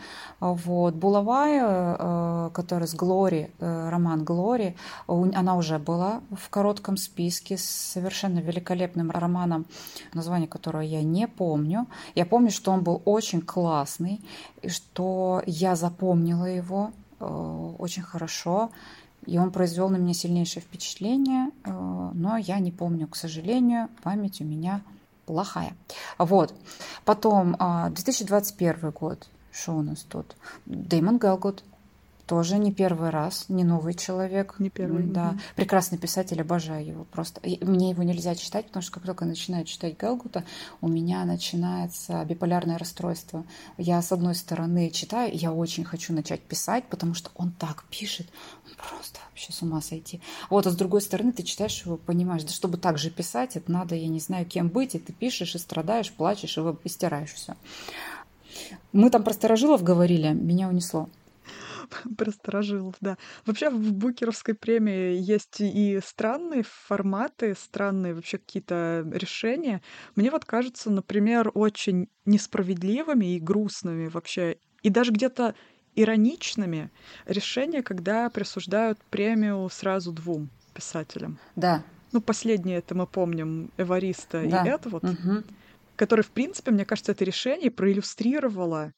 Вот, 0.41 0.95
Булавая, 0.95 1.97
э, 1.99 2.51
которая 2.53 2.87
с 2.87 2.95
Глори, 2.95 3.51
э, 3.59 3.89
роман 3.91 4.25
Глори, 4.25 4.77
она 5.07 5.57
уже 5.57 5.79
была 5.79 6.21
в 6.31 6.49
коротком 6.49 6.97
списке 6.97 7.57
с 7.57 7.65
совершенно 7.65 8.39
великолепным 8.39 9.11
романом, 9.11 9.67
название 10.15 10.49
которого 10.49 10.83
я 10.83 11.03
не 11.03 11.29
помню. 11.29 11.87
Я 12.15 12.27
помню, 12.27 12.51
что 12.51 12.73
он 12.73 12.83
был 12.83 13.03
очень 13.05 13.43
классный, 13.43 14.21
и 14.63 14.69
что 14.69 15.43
я 15.47 15.77
запомнила 15.77 16.47
его 16.47 16.93
э, 17.21 17.75
очень 17.79 18.03
хорошо. 18.03 18.71
И 19.27 19.39
он 19.39 19.53
произвел 19.53 19.89
на 19.89 19.97
меня 19.97 20.15
сильнейшее 20.15 20.63
впечатление, 20.63 21.51
э, 21.65 21.71
но 21.71 22.37
я 22.37 22.59
не 22.59 22.73
помню, 22.73 23.07
к 23.07 23.17
сожалению, 23.17 23.89
память 24.03 24.41
у 24.41 24.45
меня 24.45 24.83
плохая. 25.27 25.75
Вот. 26.19 26.55
Потом 27.05 27.57
2021 27.59 28.75
а, 28.81 28.91
год. 28.91 29.29
Что 29.53 29.77
у 29.77 29.83
нас 29.83 30.01
тут? 30.09 30.35
Дэймон 30.67 31.19
Гэлгот 31.19 31.63
тоже 32.27 32.59
не 32.59 32.73
первый 32.73 33.11
раз, 33.11 33.47
не 33.49 33.65
новый 33.65 33.95
человек. 33.95 34.55
Не 34.59 34.71
первый. 34.71 35.05
Да. 35.05 35.31
Угу. 35.31 35.39
Прекрасный 35.57 35.99
писатель, 35.99 36.41
обожаю 36.41 36.87
его 36.87 37.05
просто. 37.05 37.41
Мне 37.61 37.91
его 37.91 38.03
нельзя 38.03 38.35
читать, 38.35 38.67
потому 38.67 38.83
что 38.83 38.93
как 38.93 39.05
только 39.05 39.25
начинаю 39.25 39.65
читать 39.65 39.97
Галгута, 39.97 40.45
у 40.81 40.89
меня 40.89 41.25
начинается 41.25 42.25
биполярное 42.25 42.79
расстройство. 42.79 43.45
Я, 43.77 44.01
с 44.01 44.13
одной 44.13 44.35
стороны, 44.35 44.91
читаю, 44.91 45.31
я 45.35 45.53
очень 45.53 45.85
хочу 45.85 46.13
начать 46.13 46.41
писать, 46.41 46.85
потому 46.89 47.15
что 47.15 47.31
он 47.35 47.53
так 47.53 47.85
пишет, 47.91 48.29
он 48.67 48.73
просто 48.77 49.19
вообще 49.31 49.53
с 49.53 49.63
ума 49.63 49.81
сойти. 49.81 50.21
Вот, 50.49 50.67
а 50.67 50.71
с 50.71 50.77
другой 50.77 51.03
стороны, 51.03 51.33
ты 51.33 51.43
читаешь 51.43 51.83
его, 51.85 51.97
понимаешь, 51.97 52.45
да 52.45 52.51
чтобы 52.51 52.79
так 52.79 52.99
же 52.99 53.11
писать, 53.11 53.57
это 53.57 53.71
надо, 53.71 53.95
я 53.95 54.09
не 54.09 54.21
знаю, 54.21 54.47
кем 54.47 54.69
быть, 54.69 54.95
и 54.95 54.99
ты 54.99 55.13
пишешь, 55.13 55.55
и 55.55 55.59
страдаешь, 55.59 56.13
плачешь, 56.13 56.57
и, 56.57 56.63
и 56.85 56.89
стираешь 56.89 57.33
все. 57.33 57.57
Мы 58.93 59.11
там 59.11 59.23
про 59.23 59.33
старожилов 59.33 59.83
говорили, 59.83 60.33
меня 60.33 60.69
унесло. 60.69 61.09
Про 62.17 62.33
да. 63.01 63.19
Вообще 63.47 63.71
в 63.71 63.93
Букеровской 63.93 64.55
премии 64.55 65.17
есть 65.21 65.61
и 65.61 66.01
странные 66.05 66.65
форматы, 66.65 67.55
странные 67.59 68.15
вообще 68.15 68.39
какие-то 68.39 69.07
решения. 69.13 69.83
Мне 70.17 70.31
вот 70.31 70.45
кажется, 70.45 70.91
например, 70.91 71.51
очень 71.55 72.09
несправедливыми 72.25 73.37
и 73.37 73.41
грустными 73.41 74.09
вообще, 74.09 74.57
и 74.83 74.91
даже 74.91 75.13
где-то 75.13 75.55
ироничными 75.95 76.91
решения, 77.27 77.83
когда 77.83 78.31
присуждают 78.31 78.99
премию 79.11 79.69
сразу 79.71 80.13
двум 80.13 80.51
писателям. 80.75 81.39
Да. 81.57 81.83
Ну, 82.13 82.21
последнее 82.21 82.79
это 82.79 82.95
мы 82.95 83.07
помним 83.07 83.71
Эвариста 83.77 84.43
да. 84.47 84.65
и 84.65 84.69
это 84.69 84.89
вот, 84.89 85.05
угу. 85.05 85.43
который, 85.97 86.23
в 86.23 86.31
принципе, 86.31 86.71
мне 86.71 86.85
кажется, 86.85 87.13
это 87.13 87.25
решение 87.25 87.71
проиллюстрировало 87.71 88.93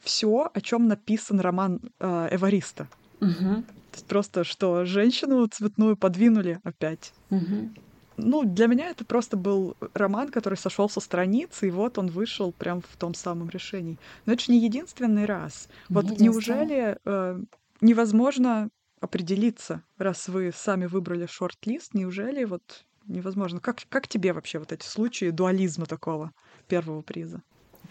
все, 0.00 0.50
о 0.52 0.60
чем 0.60 0.88
написан 0.88 1.40
роман 1.40 1.80
э, 1.98 2.28
Эвариста. 2.32 2.88
Угу. 3.20 3.62
То 3.90 3.94
есть 3.94 4.06
просто, 4.06 4.44
что 4.44 4.84
женщину 4.84 5.46
цветную 5.46 5.96
подвинули 5.96 6.60
опять. 6.64 7.12
Угу. 7.30 7.70
Ну, 8.16 8.44
для 8.44 8.66
меня 8.66 8.90
это 8.90 9.04
просто 9.04 9.36
был 9.36 9.76
роман, 9.94 10.28
который 10.28 10.56
сошел 10.56 10.88
со 10.88 11.00
страницы, 11.00 11.68
и 11.68 11.70
вот 11.70 11.98
он 11.98 12.08
вышел 12.08 12.52
прям 12.52 12.82
в 12.82 12.96
том 12.96 13.14
самом 13.14 13.48
решении. 13.48 13.98
Но 14.26 14.32
это 14.32 14.44
же 14.44 14.52
не 14.52 14.58
единственный 14.58 15.24
раз. 15.24 15.68
Не 15.88 15.94
вот 15.94 16.20
неужели 16.20 16.98
э, 17.04 17.40
невозможно 17.80 18.68
определиться, 19.00 19.82
раз 19.96 20.28
вы 20.28 20.52
сами 20.54 20.86
выбрали 20.86 21.26
шорт-лист, 21.26 21.94
неужели 21.94 22.44
вот 22.44 22.84
невозможно? 23.06 23.60
Как, 23.60 23.78
как 23.88 24.06
тебе 24.06 24.32
вообще 24.32 24.58
вот 24.58 24.72
эти 24.72 24.84
случаи 24.84 25.30
дуализма 25.30 25.86
такого 25.86 26.32
первого 26.68 27.00
приза? 27.00 27.42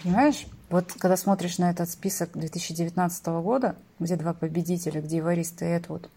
Понимаешь, 0.04 0.46
вот 0.70 0.94
когда 0.94 1.18
смотришь 1.18 1.58
на 1.58 1.72
этот 1.72 1.90
список 1.90 2.32
2019 2.34 3.26
года, 3.28 3.76
где 4.00 4.16
два 4.16 4.34
победителя, 4.34 5.02
где 5.02 5.20
Иварист 5.20 5.62
и 5.62 5.66
Эдвуд, 5.66 6.10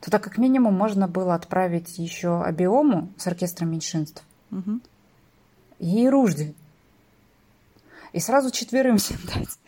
то 0.00 0.10
так 0.10 0.22
как 0.22 0.38
минимум 0.38 0.74
можно 0.74 1.08
было 1.08 1.34
отправить 1.34 1.98
еще 1.98 2.42
Абиому 2.42 3.12
с 3.16 3.26
оркестром 3.26 3.70
меньшинств 3.70 4.22
угу. 4.50 4.80
и 5.78 6.08
Ружди. 6.08 6.54
И 8.12 8.20
сразу 8.20 8.50
четверым 8.50 8.98
всем 8.98 9.18
дать. 9.26 9.58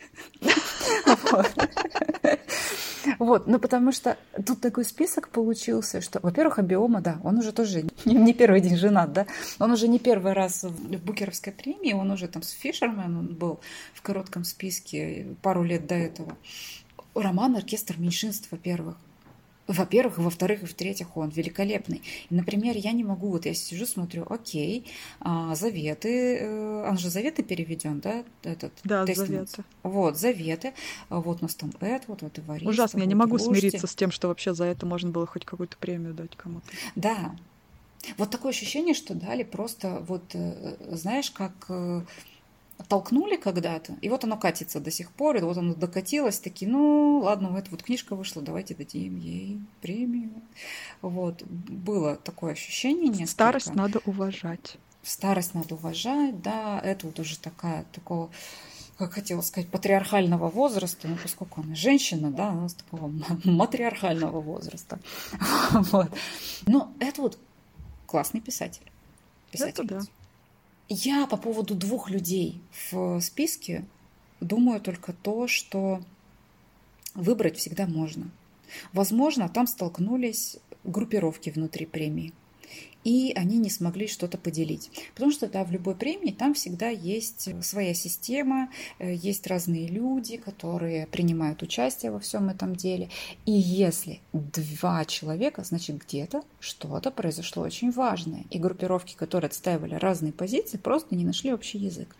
Вот, 3.19 3.47
ну 3.47 3.59
потому 3.59 3.91
что 3.91 4.17
тут 4.45 4.61
такой 4.61 4.85
список 4.85 5.29
получился, 5.29 6.01
что, 6.01 6.19
во-первых, 6.21 6.59
Абиома, 6.59 7.01
да, 7.01 7.19
он 7.23 7.37
уже 7.37 7.51
тоже 7.51 7.85
не 8.05 8.33
первый 8.33 8.61
день 8.61 8.77
женат, 8.77 9.13
да, 9.13 9.27
он 9.59 9.71
уже 9.71 9.87
не 9.87 9.99
первый 9.99 10.33
раз 10.33 10.63
в 10.63 10.97
Букеровской 11.05 11.53
премии, 11.53 11.93
он 11.93 12.11
уже 12.11 12.27
там 12.27 12.41
с 12.43 12.49
Фишерманом 12.49 13.27
был 13.27 13.59
в 13.93 14.01
коротком 14.01 14.43
списке 14.43 15.27
пару 15.41 15.63
лет 15.63 15.87
до 15.87 15.95
этого. 15.95 16.37
Роман 17.15 17.55
«Оркестр 17.55 17.95
меньшинств», 17.97 18.49
во-первых. 18.51 18.95
Во-первых, 19.69 20.17
во-вторых, 20.17 20.63
и 20.63 20.65
в-третьих, 20.65 21.15
он 21.15 21.29
великолепный. 21.29 22.01
И, 22.29 22.33
например, 22.33 22.75
я 22.75 22.91
не 22.91 23.03
могу, 23.03 23.29
вот 23.29 23.45
я 23.45 23.53
сижу, 23.53 23.85
смотрю, 23.85 24.25
окей, 24.27 24.87
а, 25.19 25.53
заветы, 25.53 26.37
э, 26.37 26.89
он 26.89 26.97
же 26.97 27.11
заветы 27.11 27.43
переведен, 27.43 27.99
да, 27.99 28.23
этот 28.41 28.73
Да, 28.83 29.05
заветы. 29.05 29.63
Вот, 29.83 30.17
заветы, 30.17 30.73
вот 31.09 31.41
у 31.41 31.45
нас 31.45 31.53
там 31.53 31.71
это, 31.81 32.03
вот, 32.07 32.23
вот 32.23 32.39
Ивариста. 32.39 32.69
Ужасно, 32.69 32.99
я 32.99 33.05
не 33.05 33.13
могу 33.13 33.37
Рушти. 33.37 33.49
смириться 33.49 33.85
с 33.85 33.93
тем, 33.93 34.09
что 34.09 34.27
вообще 34.27 34.55
за 34.55 34.65
это 34.65 34.87
можно 34.87 35.11
было 35.11 35.27
хоть 35.27 35.45
какую-то 35.45 35.77
премию 35.77 36.15
дать 36.15 36.35
кому-то. 36.35 36.65
Да, 36.95 37.35
вот 38.17 38.31
такое 38.31 38.51
ощущение, 38.51 38.95
что 38.95 39.13
дали 39.13 39.43
просто, 39.43 40.03
вот, 40.07 40.23
э, 40.33 40.77
знаешь, 40.95 41.29
как 41.29 41.53
э, 41.69 42.01
толкнули 42.87 43.35
когда-то, 43.35 43.95
и 44.01 44.09
вот 44.09 44.23
оно 44.23 44.37
катится 44.37 44.79
до 44.79 44.91
сих 44.91 45.11
пор, 45.11 45.37
и 45.37 45.41
вот 45.41 45.57
оно 45.57 45.73
докатилось, 45.73 46.39
такие, 46.39 46.69
ну, 46.69 47.19
ладно, 47.19 47.49
вот, 47.49 47.69
вот 47.69 47.83
книжка 47.83 48.15
вышла, 48.15 48.41
давайте 48.41 48.75
дадим 48.75 49.17
ей 49.17 49.59
премию. 49.81 50.31
Вот, 51.01 51.43
было 51.43 52.15
такое 52.15 52.53
ощущение 52.53 53.07
несколько. 53.07 53.27
Старость 53.27 53.75
надо 53.75 53.99
уважать. 54.05 54.77
Старость 55.03 55.53
надо 55.53 55.75
уважать, 55.75 56.41
да, 56.41 56.79
это 56.79 57.07
вот 57.07 57.19
уже 57.19 57.37
такая, 57.37 57.85
такого, 57.91 58.29
как 58.97 59.13
хотела 59.13 59.41
сказать, 59.41 59.69
патриархального 59.69 60.49
возраста, 60.49 61.07
ну, 61.07 61.17
поскольку 61.21 61.61
она 61.61 61.75
женщина, 61.75 62.31
да, 62.31 62.49
она 62.49 62.69
с 62.69 62.73
такого 62.73 63.11
матриархального 63.43 64.41
возраста. 64.41 64.99
Вот. 65.71 66.09
Но 66.65 66.91
это 66.99 67.21
вот 67.21 67.37
классный 68.05 68.41
писатель. 68.41 68.91
Писатель. 69.51 69.85
Это 69.85 69.95
да. 69.95 70.01
Я 70.89 71.27
по 71.27 71.37
поводу 71.37 71.75
двух 71.75 72.09
людей 72.09 72.59
в 72.89 73.21
списке 73.21 73.85
думаю 74.41 74.81
только 74.81 75.13
то, 75.13 75.47
что 75.47 76.01
выбрать 77.13 77.57
всегда 77.57 77.85
можно. 77.85 78.31
Возможно, 78.91 79.49
там 79.49 79.67
столкнулись 79.67 80.57
группировки 80.83 81.51
внутри 81.51 81.85
премии 81.85 82.33
и 83.03 83.33
они 83.35 83.57
не 83.57 83.69
смогли 83.69 84.07
что-то 84.07 84.37
поделить. 84.37 84.91
Потому 85.13 85.31
что 85.31 85.47
да, 85.47 85.63
в 85.63 85.71
любой 85.71 85.95
премии 85.95 86.31
там 86.31 86.53
всегда 86.53 86.89
есть 86.89 87.49
своя 87.63 87.93
система, 87.93 88.69
э, 88.99 89.13
есть 89.13 89.47
разные 89.47 89.87
люди, 89.87 90.37
которые 90.37 91.07
принимают 91.07 91.61
участие 91.61 92.11
во 92.11 92.19
всем 92.19 92.49
этом 92.49 92.75
деле. 92.75 93.09
И 93.45 93.51
если 93.51 94.19
два 94.33 95.05
человека, 95.05 95.63
значит 95.63 95.97
где-то 95.97 96.43
что-то 96.59 97.11
произошло 97.11 97.63
очень 97.63 97.91
важное. 97.91 98.43
И 98.49 98.59
группировки, 98.59 99.15
которые 99.15 99.47
отстаивали 99.47 99.95
разные 99.95 100.33
позиции, 100.33 100.77
просто 100.77 101.15
не 101.15 101.23
нашли 101.23 101.53
общий 101.53 101.77
язык. 101.77 102.15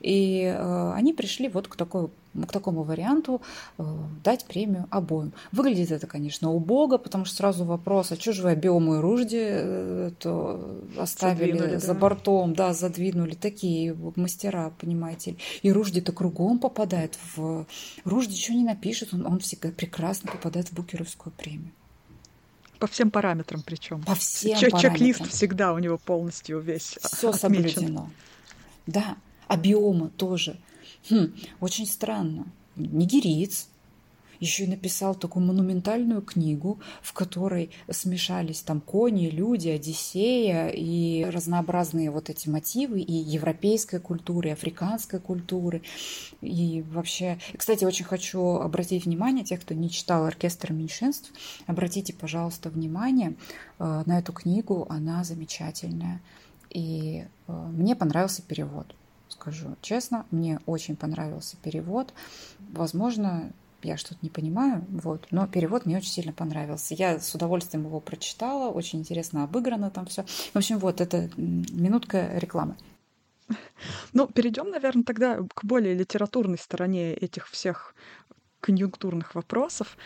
И 0.00 0.42
э, 0.42 0.92
они 0.92 1.12
пришли 1.12 1.48
вот 1.48 1.68
к 1.68 1.76
такой 1.76 2.10
к 2.44 2.52
такому 2.52 2.82
варианту 2.82 3.40
э, 3.78 3.84
дать 4.24 4.44
премию 4.44 4.86
обоим. 4.90 5.32
Выглядит 5.52 5.90
это, 5.90 6.06
конечно, 6.06 6.52
убого, 6.52 6.98
потому 6.98 7.24
что 7.24 7.36
сразу 7.36 7.64
вопрос, 7.64 8.12
а 8.12 8.16
что 8.16 8.32
же 8.32 8.42
вы 8.42 8.54
биому 8.54 8.96
и 8.96 8.98
Ружди 8.98 9.40
э, 9.40 10.10
то 10.18 10.80
оставили 10.98 11.52
задвинули, 11.52 11.76
за 11.78 11.94
да. 11.94 12.00
бортом, 12.00 12.54
да, 12.54 12.72
задвинули, 12.72 13.34
такие 13.34 13.96
мастера, 14.16 14.72
понимаете. 14.78 15.36
И 15.62 15.72
Ружди-то 15.72 16.12
кругом 16.12 16.58
попадает 16.58 17.18
в... 17.36 17.66
Ружди 18.04 18.36
что 18.36 18.52
не 18.52 18.64
напишет, 18.64 19.14
он, 19.14 19.26
он 19.26 19.38
всегда 19.40 19.70
прекрасно 19.70 20.30
попадает 20.30 20.68
в 20.68 20.74
Букеровскую 20.74 21.32
премию. 21.36 21.72
По 22.78 22.86
всем 22.86 23.10
параметрам 23.10 23.62
причем. 23.64 24.02
По 24.02 24.14
всем 24.14 24.58
Чек- 24.58 24.72
параметрам. 24.72 24.98
Чек-лист 24.98 25.30
всегда 25.30 25.72
у 25.72 25.78
него 25.78 25.98
полностью 25.98 26.60
весь 26.60 26.98
Все 27.02 27.30
отмечен. 27.30 27.38
соблюдено. 27.38 28.10
Да, 28.86 29.16
а 29.48 29.56
биома 29.56 30.10
тоже. 30.10 30.58
Хм, 31.08 31.34
очень 31.60 31.86
странно. 31.86 32.46
Нигериец, 32.76 33.68
еще 34.40 34.64
и 34.64 34.68
написал 34.68 35.14
такую 35.14 35.46
монументальную 35.46 36.22
книгу, 36.22 36.78
в 37.02 37.12
которой 37.12 37.70
смешались 37.90 38.60
там 38.60 38.80
кони, 38.80 39.28
люди, 39.28 39.68
Одиссея 39.68 40.68
и 40.68 41.24
разнообразные 41.24 42.10
вот 42.10 42.30
эти 42.30 42.48
мотивы 42.48 43.00
и 43.00 43.12
европейской 43.12 44.00
культуры, 44.00 44.50
и 44.50 44.52
африканской 44.52 45.20
культуры. 45.20 45.82
И 46.40 46.84
вообще... 46.90 47.38
Кстати, 47.56 47.84
очень 47.84 48.04
хочу 48.04 48.40
обратить 48.56 49.06
внимание, 49.06 49.44
тех, 49.44 49.60
кто 49.60 49.74
не 49.74 49.90
читал 49.90 50.24
«Оркестр 50.24 50.72
меньшинств», 50.72 51.32
обратите, 51.66 52.12
пожалуйста, 52.12 52.70
внимание 52.70 53.36
э, 53.78 54.02
на 54.06 54.18
эту 54.18 54.32
книгу, 54.32 54.86
она 54.90 55.24
замечательная. 55.24 56.20
И 56.70 57.24
э, 57.46 57.52
мне 57.52 57.96
понравился 57.96 58.42
перевод 58.42 58.94
скажу 59.28 59.76
честно, 59.80 60.26
мне 60.30 60.60
очень 60.66 60.96
понравился 60.96 61.56
перевод. 61.62 62.12
Возможно, 62.72 63.52
я 63.82 63.96
что-то 63.96 64.18
не 64.22 64.30
понимаю, 64.30 64.84
вот, 64.88 65.26
но 65.30 65.46
перевод 65.46 65.86
мне 65.86 65.96
очень 65.98 66.10
сильно 66.10 66.32
понравился. 66.32 66.94
Я 66.94 67.18
с 67.20 67.34
удовольствием 67.34 67.84
его 67.86 68.00
прочитала, 68.00 68.70
очень 68.70 69.00
интересно 69.00 69.44
обыграно 69.44 69.90
там 69.90 70.06
все. 70.06 70.24
В 70.24 70.56
общем, 70.56 70.78
вот, 70.78 71.00
это 71.00 71.30
минутка 71.36 72.30
рекламы. 72.38 72.76
Ну, 74.12 74.26
перейдем, 74.26 74.70
наверное, 74.70 75.04
тогда 75.04 75.38
к 75.54 75.64
более 75.64 75.94
литературной 75.94 76.58
стороне 76.58 77.14
этих 77.14 77.48
всех 77.48 77.94
конъюнктурных 78.60 79.34
вопросов. 79.34 79.96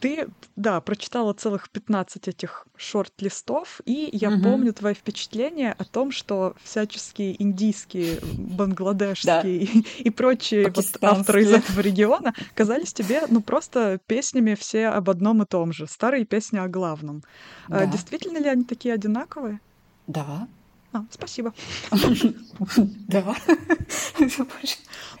Ты, 0.00 0.28
да, 0.56 0.80
прочитала 0.80 1.32
целых 1.32 1.70
15 1.70 2.28
этих 2.28 2.66
шорт-листов, 2.76 3.80
и 3.84 4.08
я 4.12 4.30
угу. 4.30 4.42
помню 4.42 4.72
твои 4.72 4.94
впечатления 4.94 5.74
о 5.76 5.84
том, 5.84 6.10
что 6.12 6.54
всяческие 6.62 7.40
индийские, 7.42 8.20
бангладешские 8.22 9.42
да. 9.42 9.42
и, 9.42 9.64
и 10.04 10.10
прочие 10.10 10.72
вот 10.74 10.84
авторы 11.02 11.42
из 11.42 11.52
этого 11.52 11.80
региона 11.80 12.32
казались 12.54 12.92
тебе, 12.92 13.22
ну, 13.28 13.40
просто 13.40 14.00
песнями 14.06 14.54
все 14.54 14.88
об 14.88 15.10
одном 15.10 15.42
и 15.42 15.46
том 15.46 15.72
же. 15.72 15.86
Старые 15.86 16.24
песни 16.24 16.58
о 16.58 16.68
главном. 16.68 17.22
А 17.68 17.80
да. 17.80 17.86
Действительно 17.86 18.38
ли 18.38 18.48
они 18.48 18.64
такие 18.64 18.94
одинаковые? 18.94 19.60
Да. 20.06 20.48
А, 20.92 21.04
спасибо. 21.10 21.52
Да. 23.08 23.34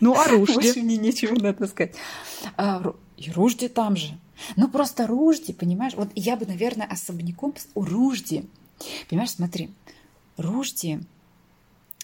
Ну, 0.00 0.14
а 0.14 0.28
Ружди? 0.28 0.54
Больше 0.54 0.80
мне 0.80 0.96
нечего 0.96 1.34
надо 1.34 1.66
сказать. 1.66 1.94
А, 2.56 2.94
и 3.16 3.30
Ружди 3.32 3.68
там 3.68 3.96
же. 3.96 4.18
Ну, 4.56 4.68
просто 4.68 5.06
Ружди, 5.06 5.52
понимаешь, 5.52 5.94
вот 5.94 6.08
я 6.14 6.36
бы, 6.36 6.46
наверное, 6.46 6.86
особняком... 6.86 7.54
У 7.74 7.84
Ружди, 7.84 8.48
понимаешь, 9.08 9.30
смотри, 9.30 9.70
Ружди, 10.36 11.00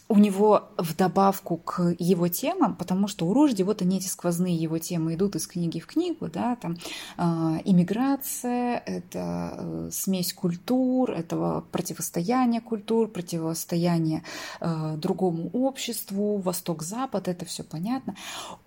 у 0.09 0.19
него 0.19 0.69
в 0.77 0.95
добавку 0.97 1.57
к 1.57 1.95
его 1.99 2.29
темам, 2.29 2.77
потому 2.77 3.09
что 3.09 3.27
у 3.27 3.33
Ружди 3.33 3.63
вот 3.63 3.81
они 3.81 3.99
эти 3.99 4.07
сквозные 4.07 4.55
его 4.55 4.79
темы 4.79 5.15
идут 5.15 5.35
из 5.37 5.47
книги 5.47 5.81
в 5.81 5.87
книгу, 5.87 6.29
да, 6.29 6.57
там 6.57 6.77
э, 7.17 7.23
иммиграция, 7.65 8.83
это 8.85 9.55
э, 9.57 9.89
смесь 9.93 10.35
культур, 10.35 11.11
это 11.11 11.65
противостояние 11.73 12.61
культур, 12.61 13.09
противостояние 13.09 14.23
э, 14.61 14.97
другому 14.99 15.49
обществу, 15.53 16.37
Восток-Запад, 16.37 17.29
это 17.29 17.47
все 17.47 17.65
понятно. 17.65 18.15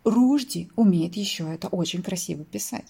Ружди 0.04 0.70
умеет 0.76 1.16
еще 1.16 1.54
это 1.54 1.68
очень 1.68 2.02
красиво 2.02 2.44
писать. 2.46 2.86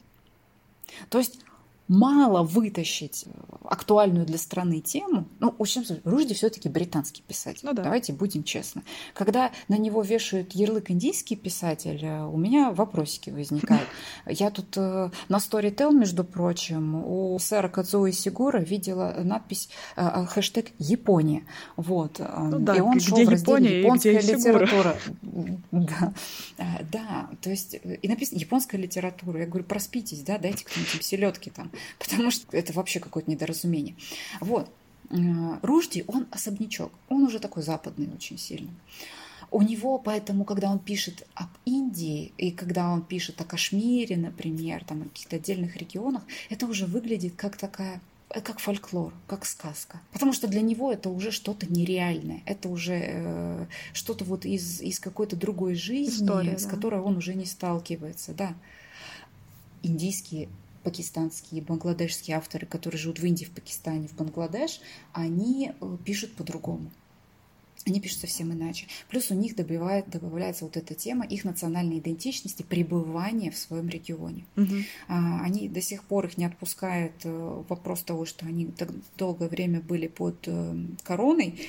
То 1.10 1.18
есть 1.18 1.40
мало 1.88 2.44
вытащить 2.44 3.26
э, 3.26 3.30
актуальную 3.64 4.26
для 4.26 4.38
страны 4.38 4.82
тему, 4.82 5.28
ну, 5.40 5.54
в 5.58 5.62
общем, 5.62 5.84
Ружди 6.04 6.34
все-таки 6.34 6.70
британский 6.70 7.22
писатель. 7.22 7.62
Ну, 7.64 7.74
да. 7.74 7.84
Давайте 7.84 8.14
будем 8.14 8.44
честны. 8.44 8.84
Когда 9.14 9.52
на 9.68 9.78
него 9.78 10.02
вешают 10.02 10.54
ярлык 10.54 10.92
индийский 10.92 11.36
писатель, 11.36 12.00
э, 12.04 12.26
у 12.26 12.38
меня 12.38 12.72
вопросики 12.72 13.30
возникают. 13.30 13.88
Я 14.28 14.52
тут 14.52 14.76
э, 14.76 15.10
на 15.30 15.38
Storytel, 15.38 15.94
между 15.94 16.24
прочим, 16.24 16.96
у 16.96 17.40
сэра 17.40 17.70
Кадзуи 17.70 18.12
Сигура 18.12 18.60
видела 18.60 19.16
надпись, 19.24 19.70
хэштег 19.96 20.72
«Япония». 20.80 21.44
Вот. 21.76 22.20
Ну, 22.20 22.60
да, 22.60 22.76
и 22.76 22.82
он 22.82 23.00
шел 23.00 23.24
в 23.24 23.30
разделе 23.30 23.82
«Японская 23.82 24.22
литература». 24.22 24.98
Да. 25.72 26.14
да, 26.92 27.30
то 27.42 27.50
есть 27.50 27.76
и 28.02 28.08
написано 28.08 28.40
«Японская 28.40 28.80
литература». 28.80 29.40
Я 29.40 29.46
говорю, 29.46 29.66
проспитесь, 29.66 30.22
да, 30.22 30.38
дайте 30.38 30.66
кто-нибудь 30.66 31.04
селедки 31.04 31.50
там 31.50 31.72
потому 32.00 32.32
что 32.32 32.46
это 32.56 32.74
вообще 32.74 33.00
какое-то 33.00 33.30
недоразумение. 33.30 33.96
Вот. 34.40 34.70
Э, 35.10 35.16
Ружди, 35.62 36.04
он 36.08 36.28
особнячок, 36.32 36.92
он 37.10 37.24
уже 37.24 37.40
такой 37.40 37.64
западный 37.64 38.10
очень 38.14 38.38
сильно. 38.38 38.72
У 39.50 39.62
него, 39.62 39.98
поэтому, 39.98 40.44
когда 40.44 40.70
он 40.70 40.80
пишет 40.80 41.26
об 41.34 41.48
Индии, 41.64 42.34
и 42.38 42.52
когда 42.52 42.90
он 42.92 43.02
пишет 43.02 43.40
о 43.40 43.46
Кашмире, 43.46 44.18
например, 44.18 44.84
там, 44.84 45.04
о 45.04 45.06
каких-то 45.06 45.38
отдельных 45.38 45.78
регионах, 45.78 46.24
это 46.50 46.66
уже 46.66 46.86
выглядит 46.86 47.36
как 47.38 47.56
такая 47.56 48.02
э, 48.30 48.42
как 48.42 48.60
фольклор, 48.60 49.14
как 49.26 49.46
сказка. 49.46 50.02
Потому 50.12 50.34
что 50.34 50.48
для 50.50 50.62
него 50.62 50.92
это 50.92 51.10
уже 51.10 51.32
что-то 51.32 51.72
нереальное. 51.72 52.42
Это 52.46 52.68
уже 52.68 53.00
э, 53.02 53.66
что-то 53.94 54.26
вот 54.26 54.46
из, 54.46 54.82
из 54.82 55.00
какой-то 55.00 55.38
другой 55.38 55.76
жизни, 55.76 56.26
История, 56.26 56.58
с 56.58 56.66
да. 56.66 56.70
которой 56.70 57.00
он 57.00 57.16
уже 57.16 57.34
не 57.34 57.46
сталкивается. 57.46 58.34
Да. 58.34 58.54
Индийские 59.82 60.50
пакистанские, 60.88 61.62
бангладешские 61.62 62.38
авторы, 62.38 62.66
которые 62.66 62.98
живут 62.98 63.20
в 63.20 63.26
Индии, 63.26 63.44
в 63.44 63.52
Пакистане, 63.52 64.08
в 64.08 64.16
Бангладеш, 64.16 64.80
они 65.12 65.74
э, 65.82 65.98
пишут 66.06 66.34
по-другому. 66.38 66.94
Они 67.88 68.02
пишут 68.02 68.20
совсем 68.20 68.52
иначе. 68.52 68.88
Плюс 69.08 69.32
у 69.32 69.34
них 69.34 69.56
добивает, 69.56 70.10
добавляется 70.10 70.66
вот 70.66 70.76
эта 70.76 70.94
тема 70.94 71.26
их 71.26 71.46
национальной 71.46 72.00
идентичности, 72.00 72.64
пребывания 72.64 73.50
в 73.50 73.58
своем 73.58 73.88
регионе. 73.88 74.44
Угу. 74.58 74.76
А, 75.08 75.42
они 75.42 75.70
до 75.70 75.82
сих 75.82 76.04
пор 76.04 76.26
их 76.26 76.38
не 76.38 76.44
отпускает 76.44 77.14
э, 77.24 77.64
вопрос 77.70 78.04
того, 78.04 78.26
что 78.26 78.46
они 78.46 78.66
так 78.66 78.90
долгое 79.18 79.48
время 79.48 79.80
были 79.80 80.08
под 80.08 80.36
э, 80.48 80.76
короной. 81.04 81.62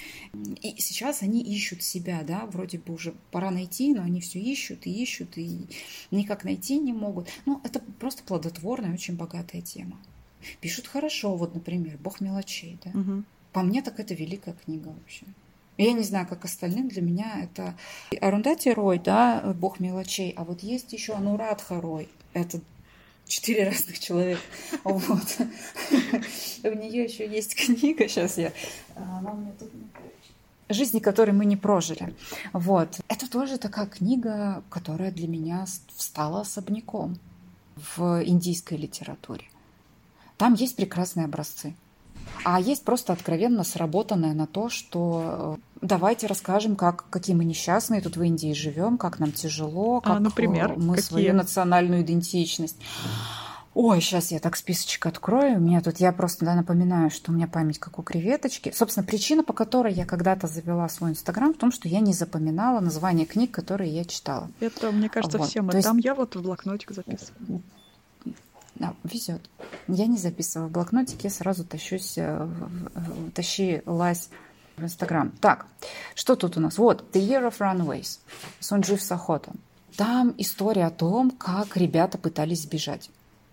И 0.61 0.81
сейчас 0.81 1.23
они 1.23 1.41
ищут 1.41 1.85
себя, 1.85 2.23
да, 2.27 2.47
вроде 2.47 2.79
бы 2.79 2.95
уже 2.95 3.15
пора 3.31 3.53
найти, 3.53 3.95
но 3.95 4.03
они 4.03 4.21
все 4.21 4.41
ищут 4.41 4.87
и 4.87 5.03
ищут, 5.03 5.39
и 5.39 5.67
никак 6.11 6.43
найти 6.43 6.79
не 6.79 6.93
могут. 6.93 7.29
Ну, 7.47 7.61
это 7.63 7.81
просто 8.01 8.25
плодотворная, 8.25 8.93
очень 8.93 9.15
богатая 9.15 9.63
тема. 9.63 9.97
Пишут 10.61 10.89
хорошо, 10.89 11.37
вот, 11.37 11.55
например, 11.55 11.97
«Бог 11.99 12.21
мелочей», 12.21 12.79
да. 12.85 12.91
Угу. 12.99 13.23
По 13.53 13.63
мне, 13.63 13.83
так 13.83 14.01
это 14.01 14.15
великая 14.15 14.55
книга 14.65 14.89
вообще. 14.89 15.25
Я 15.79 15.93
не 15.93 16.03
знаю, 16.03 16.27
как 16.27 16.45
остальным, 16.45 16.89
для 16.89 17.03
меня 17.03 17.41
это 17.43 17.75
Арундати 18.21 18.69
Рой, 18.69 18.99
да, 18.99 19.55
бог 19.55 19.81
мелочей, 19.81 20.35
а 20.37 20.45
вот 20.45 20.63
есть 20.63 20.93
еще 20.93 21.15
Анурадха 21.15 21.81
Рой, 21.81 22.09
это 22.35 22.61
четыре 23.27 23.65
разных 23.69 23.99
человека. 23.99 24.41
Вот. 24.83 25.39
У 26.65 26.75
нее 26.75 27.05
еще 27.05 27.29
есть 27.29 27.55
книга, 27.55 28.09
сейчас 28.09 28.39
я... 28.39 28.53
Она 28.97 29.33
у 29.33 29.37
меня 29.37 29.53
тут 29.59 29.71
жизни, 30.69 30.99
которые 30.99 31.35
мы 31.35 31.47
не 31.47 31.57
прожили. 31.57 32.15
Вот. 32.53 33.01
Это 33.09 33.31
тоже 33.31 33.59
такая 33.59 33.87
книга, 33.87 34.63
которая 34.69 35.13
для 35.13 35.29
меня 35.29 35.65
стала 35.97 36.41
особняком 36.43 37.19
в 37.97 38.23
индийской 38.25 38.77
литературе. 38.77 39.45
Там 40.37 40.55
есть 40.55 40.77
прекрасные 40.77 41.25
образцы. 41.25 41.75
А 42.45 42.61
есть 42.61 42.85
просто 42.85 43.13
откровенно 43.13 43.65
сработанное 43.65 44.35
на 44.35 44.47
то, 44.47 44.69
что 44.69 45.57
э, 45.57 45.87
давайте 45.87 46.27
расскажем, 46.27 46.77
как, 46.77 47.09
какие 47.11 47.35
мы 47.37 47.45
несчастные 47.45 48.01
тут 48.01 48.17
в 48.17 48.23
Индии 48.23 48.53
живем, 48.53 48.99
как 48.99 49.19
нам 49.19 49.33
тяжело, 49.33 49.99
а, 49.99 50.01
как 50.01 50.17
а, 50.17 50.21
например, 50.21 50.75
мы 50.77 50.97
какие? 50.97 51.09
свою 51.09 51.35
национальную 51.35 52.03
идентичность. 52.03 52.77
Ой, 53.81 54.01
сейчас 54.01 54.33
я 54.33 54.41
так 54.41 54.57
списочек 54.57 55.07
открою. 55.07 55.59
У 55.59 55.61
меня 55.61 55.81
тут, 55.81 55.99
я 55.99 56.11
просто 56.11 56.45
да, 56.45 56.57
напоминаю, 56.57 57.11
что 57.11 57.31
у 57.31 57.35
меня 57.35 57.47
память 57.47 57.79
как 57.79 58.01
у 58.01 58.03
креветочки. 58.03 58.73
Собственно, 58.75 59.07
причина, 59.07 59.45
по 59.45 59.53
которой 59.53 59.93
я 59.93 60.05
когда-то 60.05 60.49
завела 60.49 60.89
свой 60.89 61.11
Инстаграм, 61.11 61.55
в 61.55 61.59
том, 61.59 61.71
что 61.71 61.87
я 61.87 62.01
не 62.01 62.13
запоминала 62.13 62.81
название 62.81 63.25
книг, 63.25 63.53
которые 63.53 63.95
я 63.95 64.05
читала. 64.05 64.51
Это, 64.59 64.91
мне 64.91 65.09
кажется, 65.09 65.39
вот. 65.39 65.49
всем. 65.49 65.71
И 65.71 65.81
там 65.81 65.97
есть... 65.99 66.07
я 66.07 66.17
вот 66.17 66.35
в 66.35 66.43
блокнотик 66.43 66.91
записываю. 66.91 67.63
Да, 68.79 68.95
везет. 69.05 69.49
Я 69.89 70.07
не 70.07 70.19
записываю 70.19 70.69
в 70.69 70.73
блокнотик, 70.73 71.25
я 71.25 71.31
сразу 71.31 71.65
тащусь, 71.65 72.15
э, 72.17 72.49
тащи 73.35 73.83
лазь 73.87 74.31
в 74.77 74.85
Инстаграм. 74.85 75.31
Так, 75.41 75.67
Что 76.15 76.37
тут 76.37 76.57
у 76.57 76.61
нас? 76.61 76.79
Вот, 76.79 77.05
The 77.13 77.21
Year 77.21 77.51
of 77.51 77.59
Runaways, 77.59 78.19
Сонджив 78.61 79.03
Сахота. 79.03 79.53
Там 79.97 80.35
история 80.39 80.87
о 80.87 80.91
том, 80.91 81.31
как 81.31 81.77
ребята 81.77 82.19
пытались 82.19 82.63
сбежать, 82.63 83.11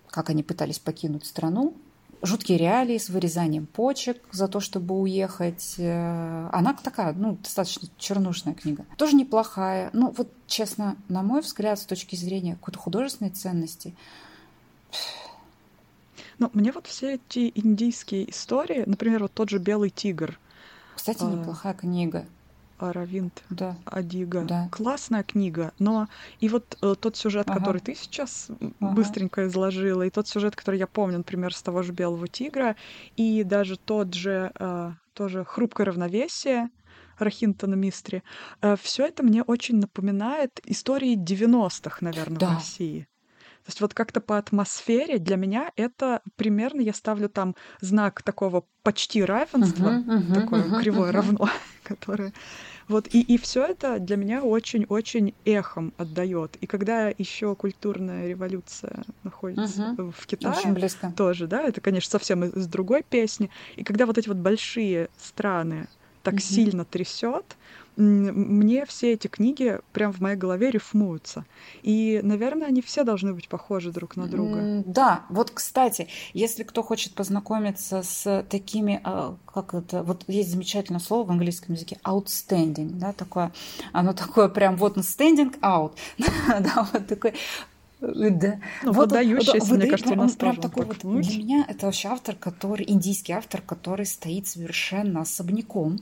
как 0.10 0.30
они 0.30 0.44
пытались 0.44 0.78
покинуть 0.78 1.26
страну, 1.26 1.74
жуткие 2.22 2.58
реалии 2.58 2.98
с 2.98 3.10
вырезанием 3.10 3.66
почек 3.66 4.22
за 4.32 4.48
то, 4.48 4.60
чтобы 4.60 5.00
уехать. 5.00 5.76
Э, 5.78 6.50
она 6.52 6.74
такая, 6.74 7.14
ну, 7.14 7.38
достаточно 7.42 7.88
чернушная 7.98 8.54
книга. 8.54 8.86
Тоже 8.98 9.16
неплохая. 9.16 9.90
Ну, 9.94 10.14
вот, 10.16 10.32
честно, 10.48 10.98
на 11.08 11.24
мой 11.24 11.42
взгляд, 11.42 11.80
с 11.80 11.86
точки 11.86 12.16
зрения 12.16 12.56
какой-то 12.56 12.80
художественной 12.80 13.32
ценности, 13.32 13.96
ну, 16.40 16.50
мне 16.54 16.72
вот 16.72 16.88
все 16.88 17.16
эти 17.16 17.52
индийские 17.56 18.30
истории, 18.30 18.84
например, 18.86 19.22
вот 19.24 19.34
тот 19.34 19.50
же 19.50 19.58
«Белый 19.58 19.90
тигр». 19.90 20.38
Кстати, 20.96 21.24
а, 21.24 21.32
неплохая 21.32 21.74
книга. 21.74 22.26
Аравинд 22.78 23.44
да. 23.50 23.78
Адига. 23.86 24.42
Да. 24.42 24.68
Классная 24.70 25.24
книга, 25.24 25.74
но 25.80 26.08
и 26.42 26.50
вот 26.50 26.78
э, 26.82 26.96
тот 27.00 27.16
сюжет, 27.16 27.50
ага. 27.50 27.60
который 27.60 27.80
ты 27.80 27.96
сейчас 27.96 28.48
ага. 28.50 28.94
быстренько 28.94 29.48
изложила, 29.48 30.04
и 30.04 30.10
тот 30.10 30.28
сюжет, 30.28 30.56
который 30.56 30.80
я 30.80 30.88
помню, 30.88 31.20
например, 31.20 31.54
с 31.54 31.62
того 31.62 31.84
же 31.84 31.94
Белого 31.94 32.28
тигра, 32.28 32.76
и 33.16 33.44
даже 33.44 33.78
тот 33.78 34.14
же 34.14 34.52
э, 34.60 34.92
тоже 35.14 35.46
хрупкое 35.46 35.86
равновесие, 35.88 36.70
Рахинтона 37.18 37.76
Мистри. 37.76 38.24
Э, 38.62 38.76
все 38.82 39.06
это 39.06 39.24
мне 39.24 39.42
очень 39.44 39.78
напоминает 39.78 40.60
истории 40.66 41.16
90-х, 41.16 42.00
наверное, 42.02 42.40
да. 42.40 42.50
в 42.50 42.54
России. 42.56 43.08
То 43.66 43.70
есть 43.70 43.82
вот 43.82 43.96
как-то 43.96 44.22
по 44.22 44.38
атмосфере 44.38 45.18
для 45.18 45.38
меня 45.38 45.72
это 45.76 46.22
примерно 46.36 46.82
я 46.82 46.94
ставлю 46.94 47.30
там 47.30 47.56
знак 47.82 48.22
такого 48.22 48.64
почти 48.84 49.24
равенства, 49.24 49.90
uh-huh, 49.90 50.06
uh-huh, 50.06 50.34
такое 50.36 50.64
uh-huh, 50.64 50.82
кривое 50.82 51.10
uh-huh. 51.10 51.16
равно, 51.16 51.50
которое 51.84 52.32
вот 52.88 53.08
и, 53.14 53.22
и 53.22 53.38
все 53.38 53.66
это 53.66 54.00
для 54.00 54.16
меня 54.16 54.44
очень-очень 54.44 55.34
эхом 55.46 55.94
отдает. 55.98 56.56
И 56.62 56.68
когда 56.68 57.10
еще 57.10 57.56
культурная 57.56 58.28
революция 58.28 59.04
находится 59.24 59.96
uh-huh. 59.98 60.14
в 60.16 60.28
Китае, 60.28 60.56
очень 60.56 60.74
близко. 60.74 61.12
тоже, 61.16 61.48
да, 61.48 61.64
это, 61.64 61.82
конечно, 61.82 62.12
совсем 62.12 62.44
из 62.44 62.68
другой 62.68 63.04
песни. 63.04 63.50
И 63.76 63.84
когда 63.84 64.06
вот 64.06 64.18
эти 64.18 64.28
вот 64.28 64.38
большие 64.38 65.10
страны 65.18 65.88
так 66.22 66.36
uh-huh. 66.36 66.40
сильно 66.40 66.86
трясет, 66.86 67.56
мне 67.98 68.86
все 68.86 69.14
эти 69.14 69.28
книги 69.28 69.80
прям 69.94 70.12
в 70.12 70.20
моей 70.20 70.36
голове 70.36 70.72
рифмуются. 70.72 71.46
И, 71.82 72.20
наверное, 72.24 72.68
они 72.68 72.82
все 72.82 73.04
должны 73.04 73.34
быть 73.34 73.48
похожи 73.48 73.92
друг 73.92 74.16
на 74.16 74.28
друга. 74.28 74.84
Да, 74.86 75.26
вот, 75.30 75.52
кстати, 75.52 76.08
если 76.34 76.64
кто 76.64 76.84
хочет 76.84 77.14
познакомиться 77.14 78.04
с 78.04 78.46
такими, 78.50 79.02
а, 79.04 79.36
как 79.46 79.74
это, 79.74 80.04
вот 80.04 80.26
есть 80.28 80.52
замечательное 80.52 81.00
слово 81.00 81.28
в 81.28 81.32
английском 81.32 81.76
языке, 81.76 81.98
outstanding, 82.04 82.92
да, 82.94 83.14
такое, 83.14 83.52
оно 83.94 84.14
такое 84.14 84.50
прям 84.50 84.76
вот 84.76 84.98
standing 84.98 85.58
out, 85.62 85.94
да, 86.18 86.88
вот 86.92 87.08
такой 87.08 87.34
да. 88.02 88.60
Ну, 88.84 88.92
вот 88.92 89.12
выдающийся, 89.12 89.74
он, 89.74 89.80
мне 89.80 89.90
кажется, 89.90 90.14
он, 90.14 90.30
прям 90.32 90.58
такой 90.58 90.86
вот, 90.86 91.00
Для 91.00 91.38
меня 91.38 91.66
это 91.68 91.86
вообще 91.86 92.10
автор, 92.10 92.36
который, 92.36 92.86
индийский 92.88 93.34
автор, 93.34 93.62
который 93.62 94.06
стоит 94.06 94.48
совершенно 94.48 95.22
особняком. 95.22 96.00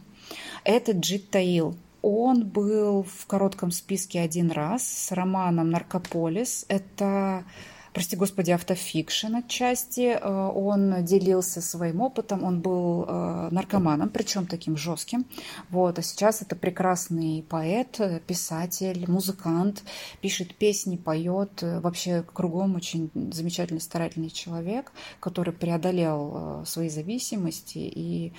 Это 0.64 0.94
Джит 0.94 1.30
Таил. 1.30 1.76
Он 2.02 2.46
был 2.46 3.04
в 3.04 3.26
коротком 3.28 3.72
списке 3.72 4.20
один 4.22 4.52
раз 4.52 4.88
с 4.88 5.12
романом 5.12 5.70
«Наркополис». 5.70 6.66
Это 6.68 7.46
прости 7.94 8.16
господи, 8.16 8.52
автофикшн 8.52 9.36
отчасти. 9.36 10.18
Э, 10.20 10.52
он 10.54 11.06
делился 11.06 11.62
своим 11.62 12.02
опытом, 12.02 12.44
он 12.44 12.62
был 12.62 13.06
э, 13.08 13.50
наркоманом, 13.52 14.10
причем 14.10 14.48
таким 14.48 14.76
жестким. 14.76 15.26
Вот. 15.70 16.00
А 16.00 16.02
сейчас 16.02 16.42
это 16.42 16.56
прекрасный 16.56 17.46
поэт, 17.48 18.00
писатель, 18.28 19.10
музыкант, 19.10 19.84
пишет 20.22 20.56
песни, 20.56 20.98
поет. 20.98 21.62
Вообще 21.62 22.24
кругом 22.34 22.76
очень 22.76 23.12
замечательный, 23.32 23.82
старательный 23.82 24.30
человек, 24.30 24.92
который 25.20 25.54
преодолел 25.54 26.34
э, 26.64 26.66
свои 26.66 26.90
зависимости 26.90 27.78
и 27.78 28.34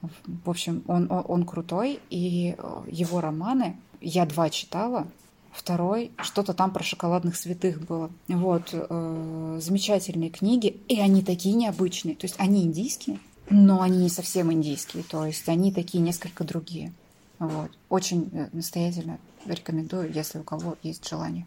в 0.00 0.50
общем, 0.50 0.82
он, 0.86 1.10
он, 1.10 1.24
он 1.26 1.44
крутой, 1.44 2.00
и 2.10 2.56
его 2.86 3.20
романы 3.20 3.76
я 4.00 4.26
два 4.26 4.48
читала, 4.50 5.08
второй 5.52 6.12
что-то 6.22 6.54
там 6.54 6.72
про 6.72 6.82
шоколадных 6.82 7.36
святых 7.36 7.84
было. 7.84 8.10
Вот, 8.28 8.70
э, 8.72 9.58
замечательные 9.60 10.30
книги, 10.30 10.76
и 10.88 11.00
они 11.00 11.22
такие 11.22 11.54
необычные. 11.54 12.14
То 12.14 12.26
есть 12.26 12.36
они 12.38 12.62
индийские, 12.62 13.18
но 13.50 13.82
они 13.82 13.98
не 13.98 14.08
совсем 14.08 14.52
индийские, 14.52 15.02
то 15.02 15.24
есть 15.26 15.48
они 15.48 15.72
такие 15.72 16.02
несколько 16.02 16.44
другие. 16.44 16.92
Вот. 17.38 17.70
Очень 17.88 18.30
э, 18.32 18.48
настоятельно 18.52 19.18
рекомендую, 19.46 20.12
если 20.12 20.38
у 20.38 20.42
кого 20.42 20.76
есть 20.82 21.08
желание. 21.08 21.46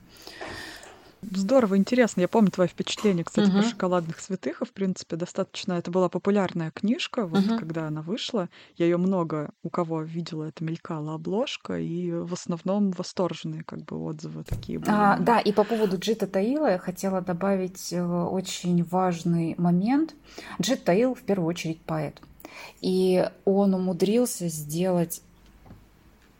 Здорово, 1.21 1.77
интересно. 1.77 2.21
Я 2.21 2.27
помню 2.27 2.49
твои 2.49 2.67
впечатления, 2.67 3.23
кстати, 3.23 3.49
угу. 3.49 3.59
про 3.59 3.67
шоколадных 3.67 4.19
святых. 4.19 4.61
В 4.61 4.71
принципе, 4.71 5.15
достаточно. 5.15 5.73
Это 5.73 5.91
была 5.91 6.09
популярная 6.09 6.71
книжка, 6.71 7.27
вот 7.27 7.45
угу. 7.45 7.59
когда 7.59 7.87
она 7.87 8.01
вышла. 8.01 8.49
Я 8.77 8.85
ее 8.85 8.97
много 8.97 9.51
у 9.63 9.69
кого 9.69 10.01
видела, 10.01 10.45
это 10.45 10.63
мелькала 10.63 11.13
обложка, 11.13 11.77
и 11.77 12.11
в 12.11 12.33
основном 12.33 12.91
восторженные 12.91 13.63
как 13.63 13.85
бы 13.85 13.97
отзывы 14.03 14.43
такие 14.43 14.79
были. 14.79 14.89
А, 14.91 15.17
да, 15.19 15.39
и 15.39 15.51
по 15.51 15.63
поводу 15.63 15.97
Джита 15.97 16.25
Таила 16.25 16.71
я 16.71 16.79
хотела 16.79 17.21
добавить 17.21 17.93
э, 17.93 18.03
очень 18.03 18.83
важный 18.83 19.55
момент. 19.57 20.15
Джит 20.59 20.83
Таил 20.83 21.13
в 21.13 21.21
первую 21.21 21.47
очередь 21.47 21.81
поэт. 21.81 22.19
И 22.81 23.27
он 23.45 23.73
умудрился 23.73 24.47
сделать 24.47 25.21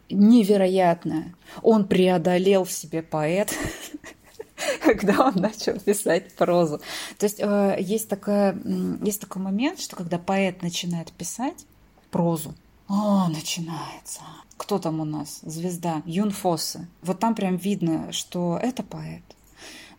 невероятное. 0.09 1.33
Он 1.61 1.85
преодолел 1.85 2.63
в 2.63 2.71
себе 2.71 3.01
поэт 3.01 3.53
когда 4.83 5.27
он 5.27 5.35
начал 5.35 5.79
писать 5.79 6.33
прозу. 6.35 6.79
То 7.17 7.25
есть 7.25 7.39
э, 7.39 7.77
есть, 7.79 8.09
такая, 8.09 8.57
есть 9.03 9.21
такой 9.21 9.41
момент, 9.41 9.79
что 9.79 9.95
когда 9.95 10.17
поэт 10.17 10.61
начинает 10.61 11.11
писать 11.11 11.65
прозу, 12.09 12.53
о, 12.87 13.29
начинается. 13.29 14.19
Кто 14.57 14.77
там 14.77 14.99
у 14.99 15.05
нас? 15.05 15.39
Звезда. 15.43 16.01
Юн 16.05 16.31
Фоссе. 16.31 16.87
Вот 17.01 17.19
там 17.19 17.35
прям 17.35 17.55
видно, 17.55 18.11
что 18.11 18.59
это 18.61 18.83
поэт. 18.83 19.23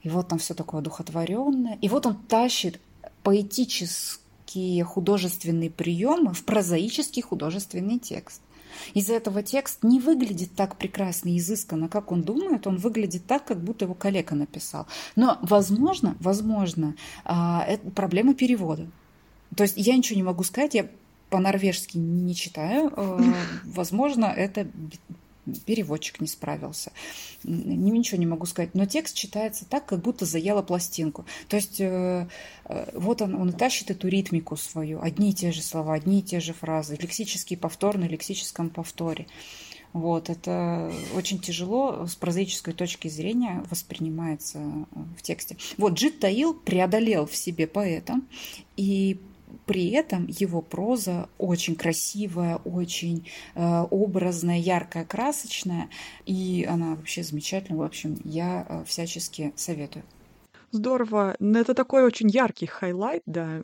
И 0.03 0.11
вот 0.11 0.29
там 0.29 0.39
все 0.39 0.53
такое 0.53 0.83
одухотворенное. 0.83 1.79
И 1.81 1.89
вот 1.89 2.05
он 2.05 2.17
тащит 2.17 2.81
поэтические 3.23 4.85
художественные 4.85 5.71
приемы 5.71 6.35
в 6.35 6.45
прозаический 6.45 7.23
художественный 7.23 7.99
текст. 7.99 8.43
Из-за 8.95 9.15
этого 9.15 9.43
текст 9.43 9.83
не 9.83 10.01
выглядит 10.01 10.55
так 10.55 10.77
прекрасно 10.77 11.31
и 11.31 11.39
изысканно, 11.39 11.89
как 11.89 12.13
он 12.13 12.23
думает, 12.23 12.67
он 12.67 12.77
выглядит 12.77 13.27
так, 13.27 13.45
как 13.45 13.63
будто 13.63 13.85
его 13.85 13.95
коллега 13.95 14.35
написал. 14.35 14.87
Но, 15.17 15.39
возможно, 15.43 16.17
возможно, 16.21 16.95
а, 17.25 17.65
это 17.67 17.91
проблема 17.91 18.35
перевода. 18.35 18.87
То 19.57 19.65
есть 19.65 19.75
я 19.77 19.97
ничего 19.97 20.17
не 20.17 20.23
могу 20.23 20.43
сказать, 20.45 20.75
я 20.75 20.89
по-норвежски 21.31 21.97
не 21.97 22.35
читаю. 22.35 22.93
А, 22.97 23.21
возможно, 23.65 24.27
это 24.27 24.67
переводчик 25.67 26.21
не 26.21 26.27
справился. 26.27 26.93
Ничего 27.45 28.19
не 28.19 28.27
могу 28.27 28.47
сказать. 28.47 28.75
Но 28.75 28.87
текст 28.87 29.17
читается 29.17 29.65
так, 29.65 29.87
как 29.87 30.01
будто 30.01 30.25
заела 30.25 30.63
пластинку. 30.63 31.25
То 31.49 31.57
есть 31.57 31.81
э, 31.81 32.29
э, 32.67 32.91
вот 32.95 33.23
он, 33.23 33.35
он 33.35 33.53
тащит 33.53 33.91
эту 33.91 34.09
ритмику 34.09 34.57
свою. 34.57 35.01
Одни 35.03 35.31
и 35.31 35.35
те 35.35 35.53
же 35.53 35.63
слова, 35.63 35.95
одни 35.95 36.21
и 36.21 36.23
те 36.23 36.41
же 36.41 36.53
фразы. 36.53 36.97
Лексический 37.01 37.57
повтор 37.57 37.99
на 37.99 38.05
лексическом 38.05 38.71
повторе. 38.71 39.27
Вот, 39.93 40.31
это 40.31 40.91
очень 41.15 41.39
тяжело 41.39 42.07
с 42.07 42.15
прозаической 42.15 42.73
точки 42.73 43.09
зрения 43.09 43.63
воспринимается 43.69 44.59
в 45.19 45.23
тексте. 45.23 45.59
Вот 45.77 45.95
Джит 45.95 46.19
Таил 46.19 46.55
преодолел 46.55 47.27
в 47.27 47.37
себе 47.37 47.67
поэта 47.67 48.15
и 48.77 49.21
при 49.73 49.89
этом 49.89 50.27
его 50.27 50.61
проза 50.61 51.31
очень 51.39 51.77
красивая, 51.77 52.57
очень 52.57 53.27
э, 53.55 53.87
образная, 53.91 54.59
яркая, 54.59 55.07
красочная, 55.07 55.89
и 56.27 56.69
она 56.69 56.91
вообще 56.91 57.23
замечательная. 57.23 57.79
В 57.79 57.85
общем, 57.85 58.19
я 58.23 58.67
э, 58.69 58.85
всячески 58.85 59.55
советую. 59.57 60.05
Здорово. 60.73 61.37
Ну, 61.39 61.59
это 61.59 61.73
такой 61.73 62.05
очень 62.05 62.29
яркий 62.29 62.67
highlight, 62.67 63.23
да. 63.25 63.63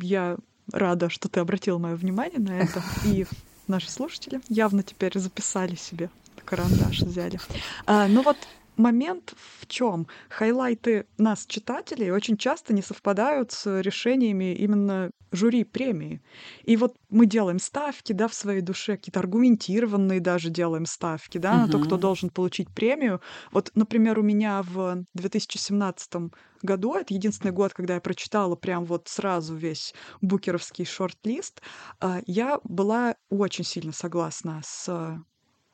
Я 0.00 0.38
рада, 0.72 1.10
что 1.10 1.28
ты 1.28 1.40
обратила 1.40 1.76
мое 1.76 1.96
внимание 1.96 2.38
на 2.38 2.58
это. 2.58 2.82
И 3.04 3.26
наши 3.68 3.90
слушатели 3.90 4.40
явно 4.48 4.82
теперь 4.82 5.18
записали 5.18 5.74
себе 5.74 6.08
карандаш 6.50 7.02
взяли. 7.02 7.38
А, 7.86 8.08
ну 8.08 8.22
вот 8.22 8.36
момент 8.80 9.34
в 9.60 9.66
чем? 9.66 10.06
Хайлайты 10.28 11.06
нас, 11.18 11.46
читателей, 11.46 12.10
очень 12.10 12.36
часто 12.36 12.72
не 12.72 12.82
совпадают 12.82 13.52
с 13.52 13.80
решениями 13.80 14.54
именно 14.54 15.10
жюри 15.32 15.64
премии. 15.64 16.22
И 16.64 16.76
вот 16.76 16.96
мы 17.08 17.26
делаем 17.26 17.58
ставки, 17.58 18.12
да, 18.12 18.28
в 18.28 18.34
своей 18.34 18.60
душе, 18.60 18.96
какие-то 18.96 19.20
аргументированные 19.20 20.20
даже 20.20 20.50
делаем 20.50 20.86
ставки, 20.86 21.38
да, 21.38 21.52
угу. 21.52 21.60
на 21.60 21.68
то, 21.68 21.78
кто 21.78 21.96
должен 21.96 22.30
получить 22.30 22.68
премию. 22.70 23.20
Вот, 23.52 23.70
например, 23.74 24.18
у 24.18 24.22
меня 24.22 24.62
в 24.62 25.04
2017 25.14 26.32
году, 26.62 26.94
это 26.94 27.14
единственный 27.14 27.52
год, 27.52 27.72
когда 27.72 27.94
я 27.94 28.00
прочитала 28.00 28.56
прям 28.56 28.84
вот 28.84 29.08
сразу 29.08 29.54
весь 29.54 29.94
букеровский 30.20 30.84
шорт-лист, 30.84 31.62
а, 32.00 32.20
я 32.26 32.60
была 32.64 33.14
очень 33.28 33.64
сильно 33.64 33.92
согласна 33.92 34.60
с 34.64 35.22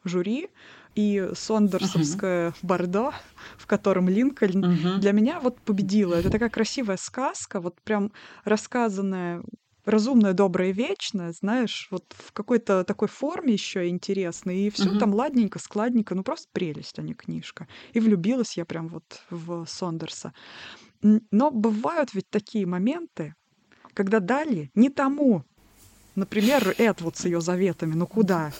жюри, 0.08 0.48
и 0.94 1.28
Сондерсовское 1.34 2.48
uh-huh. 2.48 2.56
Бордо, 2.62 3.12
в 3.58 3.66
котором 3.66 4.08
Линкольн 4.08 4.64
uh-huh. 4.64 4.98
для 4.98 5.12
меня 5.12 5.40
вот 5.40 5.60
победила. 5.60 6.14
Это 6.14 6.30
такая 6.30 6.48
красивая 6.48 6.96
сказка, 6.96 7.60
вот 7.60 7.80
прям 7.82 8.12
рассказанная 8.44 9.42
разумная, 9.84 10.32
добрая, 10.32 10.72
вечная, 10.72 11.32
знаешь, 11.32 11.86
вот 11.90 12.04
в 12.18 12.32
какой-то 12.32 12.82
такой 12.82 13.08
форме 13.08 13.52
еще 13.52 13.88
интересной, 13.88 14.62
и 14.62 14.70
все 14.70 14.88
uh-huh. 14.90 14.98
там 14.98 15.14
ладненько, 15.14 15.58
складненько, 15.58 16.14
ну 16.14 16.24
просто 16.24 16.48
прелесть, 16.52 16.98
а 16.98 17.02
не 17.02 17.14
книжка. 17.14 17.68
И 17.92 18.00
влюбилась 18.00 18.56
я 18.56 18.64
прям 18.64 18.88
вот 18.88 19.22
в 19.30 19.64
Сондерса. 19.66 20.34
Но 21.02 21.50
бывают 21.50 22.14
ведь 22.14 22.28
такие 22.30 22.66
моменты, 22.66 23.34
когда 23.94 24.18
дали 24.18 24.70
не 24.74 24.90
тому, 24.90 25.44
Например, 26.16 26.74
Эд 26.78 27.02
вот 27.02 27.18
с 27.18 27.26
ее 27.26 27.42
заветами. 27.42 27.92
Ну 27.92 28.06
куда? 28.06 28.50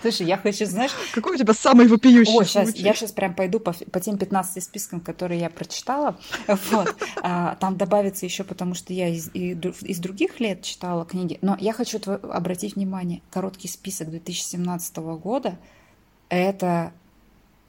Слушай, 0.00 0.26
я 0.26 0.38
хочу, 0.38 0.64
знаешь... 0.64 0.92
Какой 1.12 1.34
у 1.36 1.38
тебя 1.38 1.52
самый 1.52 1.86
вопиющий 1.88 2.34
Ой, 2.34 2.46
сейчас, 2.46 2.74
я 2.74 2.94
сейчас 2.94 3.12
прям 3.12 3.34
пойду 3.34 3.60
по, 3.60 3.72
по 3.72 4.00
тем 4.00 4.16
15 4.16 4.64
спискам, 4.64 5.00
которые 5.00 5.40
я 5.40 5.50
прочитала. 5.50 6.18
Вот. 6.70 6.96
А, 7.22 7.56
там 7.56 7.76
добавится 7.76 8.24
еще, 8.24 8.42
потому 8.42 8.74
что 8.74 8.92
я 8.94 9.08
из, 9.08 9.28
из 9.34 9.98
других 9.98 10.40
лет 10.40 10.62
читала 10.62 11.04
книги. 11.04 11.38
Но 11.42 11.56
я 11.60 11.74
хочу 11.74 12.00
обратить 12.22 12.76
внимание, 12.76 13.20
короткий 13.30 13.68
список 13.68 14.10
2017 14.10 14.96
года— 14.96 15.58
это 16.30 16.92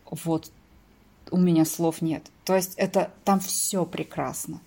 вот 0.09 0.51
у 1.31 1.37
меня 1.37 1.65
слов 1.65 2.01
нет. 2.01 2.23
То 2.45 2.55
есть 2.55 2.75
это 2.77 3.11
там 3.25 3.41
все 3.41 3.85
прекрасно. 3.85 4.61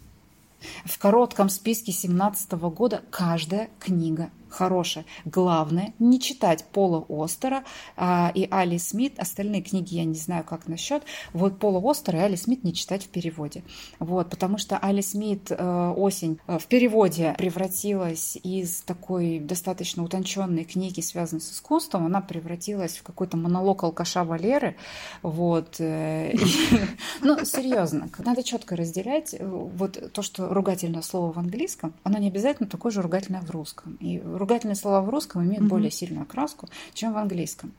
В 0.85 0.99
коротком 0.99 1.49
списке 1.49 1.93
2017 1.93 2.53
года 2.53 3.03
каждая 3.11 3.71
книга 3.79 4.31
хорошая. 4.51 5.05
Главное 5.25 5.95
не 5.99 6.21
читать 6.21 6.65
Пола 6.73 7.05
Остера 7.09 7.65
а, 7.97 8.31
и 8.35 8.47
Али 8.51 8.79
Смит. 8.79 9.19
Остальные 9.19 9.63
книги 9.63 9.95
я 9.95 10.05
не 10.05 10.15
знаю, 10.15 10.45
как 10.45 10.69
насчет. 10.69 11.03
Вот 11.33 11.59
Пола 11.59 11.81
Остера 11.91 12.19
и 12.19 12.23
Али 12.23 12.37
Смит 12.37 12.65
не 12.65 12.75
читать 12.75 13.05
в 13.05 13.09
переводе. 13.09 13.63
Вот, 13.99 14.31
потому 14.31 14.59
что 14.59 14.79
Али 14.79 15.03
Смит 15.03 15.51
э, 15.51 15.95
«Осень» 15.97 16.39
э, 16.47 16.59
в 16.59 16.67
переводе 16.67 17.35
превратилась 17.39 18.37
из 18.43 18.83
такой 18.83 19.39
достаточно 19.39 20.03
утонченной 20.03 20.65
книги, 20.65 21.01
связанной 21.01 21.41
с 21.41 21.53
искусством, 21.53 22.07
она 22.07 22.21
превратилась 22.21 22.97
в 22.97 23.03
какой-то 23.03 23.37
монолог 23.37 23.83
алкаша 23.85 24.25
Валеры. 24.25 24.77
Вот. 25.23 25.77
Э, 25.79 26.35
ну, 27.23 27.45
серьезно, 27.45 28.09
надо 28.19 28.43
четко 28.43 28.77
разделять 28.77 29.35
вот 29.41 30.13
то, 30.13 30.23
что 30.23 30.53
ругательное 30.53 31.03
слово 31.03 31.33
в 31.33 31.39
английском, 31.39 31.95
оно 32.03 32.19
не 32.19 32.29
обязательно 32.29 32.69
такое 32.69 32.93
же 32.93 33.03
ругательное 33.03 33.43
в 33.43 33.51
русском. 33.51 33.97
И 34.01 34.21
ругательные 34.41 34.75
слова 34.75 35.01
в 35.03 35.09
русском 35.09 35.45
имеют 35.45 35.65
mm-hmm. 35.65 35.69
более 35.69 35.91
сильную 35.91 36.23
окраску, 36.23 36.69
чем 36.95 37.13
в 37.13 37.19
английском. 37.19 37.73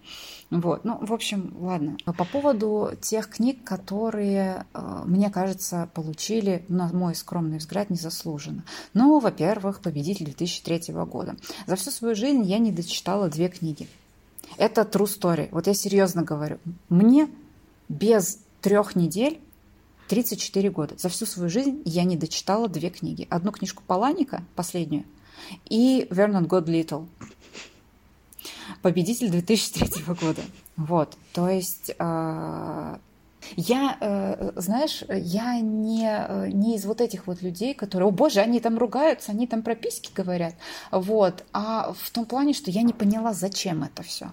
Вот. 0.49 0.85
Ну, 0.85 0.97
в 1.01 1.11
общем, 1.13 1.53
ладно. 1.59 1.97
По 2.05 2.23
поводу 2.25 2.91
тех 3.01 3.29
книг, 3.29 3.63
которые, 3.63 4.65
э, 4.73 5.01
мне 5.05 5.29
кажется, 5.29 5.89
получили, 5.93 6.65
на 6.67 6.87
мой 6.93 7.15
скромный 7.15 7.57
взгляд, 7.57 7.89
незаслуженно. 7.89 8.63
Ну, 8.93 9.19
во-первых, 9.19 9.81
«Победитель» 9.81 10.25
2003 10.25 10.93
года. 11.05 11.35
За 11.67 11.75
всю 11.75 11.91
свою 11.91 12.15
жизнь 12.15 12.43
я 12.43 12.59
не 12.59 12.71
дочитала 12.71 13.29
две 13.29 13.49
книги. 13.49 13.87
Это 14.57 14.81
true 14.81 15.05
story. 15.05 15.49
Вот 15.51 15.67
я 15.67 15.73
серьезно 15.73 16.23
говорю. 16.23 16.59
Мне 16.89 17.29
без 17.89 18.39
трех 18.61 18.95
недель 18.95 19.39
34 20.07 20.69
года. 20.71 20.95
За 20.97 21.07
всю 21.07 21.25
свою 21.25 21.49
жизнь 21.49 21.81
я 21.85 22.03
не 22.03 22.17
дочитала 22.17 22.67
две 22.67 22.89
книги. 22.89 23.27
Одну 23.29 23.51
книжку 23.51 23.81
Паланика, 23.87 24.43
последнюю, 24.55 25.05
и 25.69 26.07
Вернон 26.09 26.47
Год 26.47 26.67
Литл. 26.67 27.03
Победитель 28.81 29.29
2003 29.29 30.03
года. 30.13 30.41
Вот, 30.75 31.17
то 31.33 31.49
есть 31.49 31.91
э, 31.97 32.97
я, 33.55 33.97
э, 33.99 34.51
знаешь, 34.55 35.03
я 35.09 35.59
не, 35.59 36.07
э, 36.07 36.49
не 36.51 36.75
из 36.75 36.85
вот 36.85 37.01
этих 37.01 37.27
вот 37.27 37.41
людей, 37.41 37.73
которые, 37.73 38.07
о 38.07 38.11
боже, 38.11 38.39
они 38.39 38.59
там 38.59 38.77
ругаются, 38.77 39.31
они 39.31 39.47
там 39.47 39.61
прописки 39.61 40.11
говорят, 40.13 40.55
вот, 40.91 41.43
а 41.53 41.93
в 41.93 42.09
том 42.11 42.25
плане, 42.25 42.53
что 42.53 42.71
я 42.71 42.81
не 42.81 42.93
поняла, 42.93 43.33
зачем 43.33 43.83
это 43.83 44.03
все. 44.03 44.29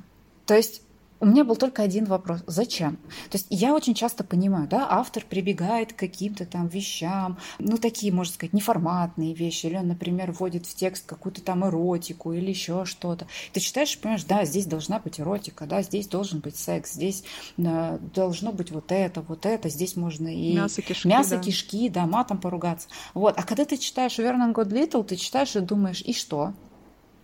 То 0.46 0.54
есть 0.54 0.82
у 1.20 1.26
меня 1.26 1.44
был 1.44 1.56
только 1.56 1.82
один 1.82 2.04
вопрос. 2.04 2.42
Зачем? 2.46 2.96
То 3.30 3.38
есть 3.38 3.46
я 3.50 3.74
очень 3.74 3.94
часто 3.94 4.24
понимаю, 4.24 4.68
да, 4.68 4.86
автор 4.88 5.24
прибегает 5.28 5.92
к 5.92 5.96
каким-то 5.96 6.46
там 6.46 6.68
вещам, 6.68 7.38
ну, 7.58 7.76
такие, 7.76 8.12
можно 8.12 8.32
сказать, 8.32 8.52
неформатные 8.52 9.34
вещи, 9.34 9.66
или 9.66 9.76
он, 9.76 9.88
например, 9.88 10.32
вводит 10.32 10.66
в 10.66 10.74
текст 10.74 11.06
какую-то 11.06 11.42
там 11.42 11.66
эротику 11.66 12.32
или 12.32 12.50
еще 12.50 12.84
что-то. 12.84 13.26
Ты 13.52 13.60
читаешь 13.60 13.98
понимаешь, 13.98 14.24
да, 14.24 14.44
здесь 14.44 14.66
должна 14.66 14.98
быть 14.98 15.20
эротика, 15.20 15.66
да, 15.66 15.82
здесь 15.82 16.06
должен 16.06 16.40
быть 16.40 16.56
секс, 16.56 16.92
здесь 16.92 17.24
э, 17.56 17.98
должно 18.14 18.52
быть 18.52 18.70
вот 18.70 18.92
это, 18.92 19.20
вот 19.22 19.46
это, 19.46 19.68
здесь 19.68 19.96
можно 19.96 20.28
и 20.28 20.54
мясо, 20.54 20.82
кишки, 20.82 21.08
мясо, 21.08 21.36
да. 21.36 21.42
кишки, 21.42 21.88
да, 21.88 22.06
матом 22.06 22.38
поругаться. 22.38 22.88
Вот. 23.14 23.34
А 23.36 23.42
когда 23.42 23.64
ты 23.64 23.76
читаешь 23.76 24.18
Вернон 24.18 24.52
Год 24.52 24.68
Литл, 24.68 25.02
ты 25.02 25.16
читаешь 25.16 25.56
и 25.56 25.60
думаешь, 25.60 26.02
и 26.02 26.12
что? 26.12 26.54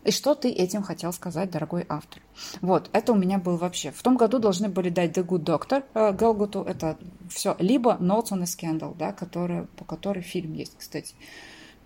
И 0.05 0.11
что 0.11 0.35
ты 0.35 0.51
этим 0.51 0.83
хотел 0.83 1.12
сказать, 1.12 1.51
дорогой 1.51 1.87
автор? 1.88 2.23
Вот, 2.61 2.90
это 2.93 3.12
у 3.12 3.17
меня 3.17 3.38
был 3.38 3.57
вообще. 3.57 3.90
В 3.90 4.03
том 4.03 4.17
году 4.17 4.38
должны 4.38 4.69
были 4.69 4.90
дать 4.90 5.17
The 5.17 5.27
Good 5.27 5.45
Doctor 5.45 5.85
э, 5.95 6.12
Галгуту. 6.12 6.62
Это 6.62 6.99
все. 7.31 7.57
Либо 7.59 7.97
Notes 8.01 8.33
on 8.33 8.40
a 8.40 8.45
Scandal, 8.45 8.95
да, 8.97 9.12
который, 9.12 9.67
по 9.79 9.85
которой 9.85 10.23
фильм 10.23 10.53
есть, 10.53 10.77
кстати. 10.79 11.14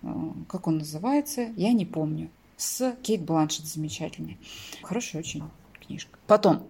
Э, 0.03 0.07
как 0.49 0.67
он 0.67 0.79
называется, 0.79 1.43
я 1.55 1.71
не 1.71 1.85
помню. 1.85 2.29
С 2.57 2.93
Кейт 3.03 3.23
Бланшет 3.23 3.65
замечательный. 3.65 4.37
Хорошая 4.83 5.21
очень 5.21 5.43
книжка. 5.79 6.19
Потом, 6.27 6.67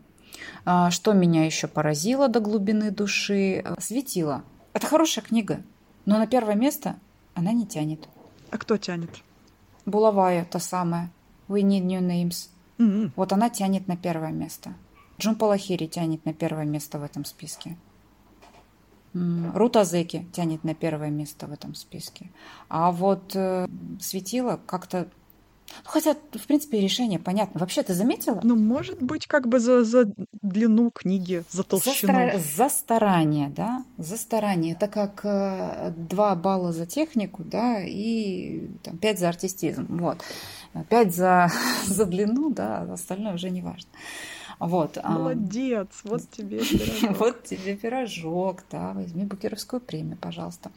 э, 0.66 0.92
что 0.92 1.14
меня 1.14 1.46
еще 1.46 1.68
поразило 1.68 2.28
до 2.28 2.42
глубины 2.42 2.92
души? 2.92 3.66
Светило. 3.80 4.44
Это 4.74 4.86
хорошая 4.86 5.26
книга, 5.26 5.64
но 6.06 6.20
на 6.20 6.28
первое 6.28 6.56
место 6.56 7.00
она 7.34 7.54
не 7.54 7.66
тянет. 7.66 8.08
А 8.52 8.58
кто 8.60 8.78
тянет? 8.78 9.10
Булавая, 9.88 10.46
та 10.46 10.60
самая. 10.60 11.12
We 11.50 11.64
Need 11.64 11.82
New 11.82 12.00
Names. 12.02 12.50
Mm-hmm. 12.78 13.12
Вот 13.18 13.34
она 13.34 13.50
тянет 13.50 13.88
на 13.90 13.98
первое 13.98 14.32
место. 14.32 14.74
Джун 15.20 15.36
Палахири 15.36 15.88
тянет 15.88 16.24
на 16.24 16.34
первое 16.34 16.64
место 16.66 16.98
в 16.98 17.04
этом 17.04 17.26
списке. 17.26 17.76
Рута 19.14 19.84
Зеки 19.84 20.28
тянет 20.32 20.64
на 20.64 20.76
первое 20.76 21.10
место 21.10 21.48
в 21.48 21.52
этом 21.52 21.74
списке. 21.74 22.30
А 22.70 22.92
вот 22.92 23.36
э, 23.36 23.68
Светило 24.00 24.60
как-то 24.66 25.10
хотя, 25.84 26.16
в 26.34 26.48
принципе, 26.48 26.80
решение 26.80 27.20
понятно. 27.20 27.60
Вообще, 27.60 27.84
ты 27.84 27.94
заметила? 27.94 28.40
Ну, 28.44 28.56
может 28.56 29.02
быть, 29.02 29.28
как 29.28 29.48
бы 29.48 29.60
за, 29.60 29.84
за 29.84 30.12
длину 30.42 30.92
книги, 30.92 31.44
за 31.50 31.64
толщину. 31.64 31.94
За, 31.94 31.98
стар... 31.98 32.40
за 32.40 32.70
старание, 32.70 33.50
да? 33.50 33.84
За 33.98 34.18
старание. 34.18 34.74
Это 34.74 34.88
как 34.88 35.22
э, 35.24 35.94
2 35.96 36.36
балла 36.36 36.72
за 36.72 36.86
технику, 36.86 37.44
да, 37.44 37.82
и 37.84 38.68
там, 38.84 38.98
5 38.98 39.20
за 39.20 39.30
артистизм. 39.30 39.88
Вот. 39.90 40.20
5 40.90 41.16
за, 41.16 41.52
за 41.86 42.06
длину, 42.06 42.50
да, 42.50 42.82
остальное 42.94 43.34
уже 43.34 43.50
не 43.50 43.62
важно. 43.62 43.90
Вот. 44.60 44.98
Молодец, 45.04 45.88
вот 46.04 46.30
тебе 46.32 46.60
пирожок. 46.60 47.18
Вот 47.18 47.44
тебе 47.44 47.76
пирожок, 47.76 48.64
да, 48.70 48.92
возьми 48.94 49.24
Букеровскую 49.24 49.80
премию, 49.80 50.18
пожалуйста. 50.18 50.72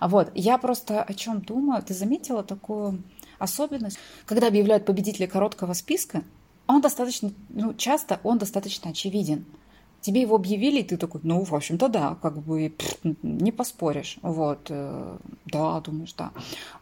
Вот, 0.00 0.30
я 0.34 0.56
просто 0.58 1.02
о 1.02 1.14
чем 1.14 1.42
думаю, 1.42 1.82
ты 1.82 1.92
заметила 1.92 2.42
такую 2.42 3.02
особенность, 3.38 3.98
когда 4.26 4.48
объявляют 4.48 4.84
победителя 4.84 5.26
короткого 5.26 5.72
списка, 5.72 6.22
он 6.66 6.80
достаточно, 6.80 7.32
ну, 7.48 7.74
часто 7.74 8.20
он 8.22 8.38
достаточно 8.38 8.90
очевиден. 8.90 9.46
Тебе 10.00 10.20
его 10.20 10.36
объявили, 10.36 10.80
и 10.80 10.84
ты 10.84 10.96
такой, 10.96 11.20
ну, 11.24 11.42
в 11.42 11.52
общем-то, 11.52 11.88
да, 11.88 12.16
как 12.22 12.38
бы 12.38 12.70
пфф, 12.70 13.16
не 13.22 13.50
поспоришь. 13.50 14.18
Вот, 14.22 14.68
э, 14.68 15.18
да, 15.46 15.80
думаешь, 15.80 16.12
да. 16.12 16.30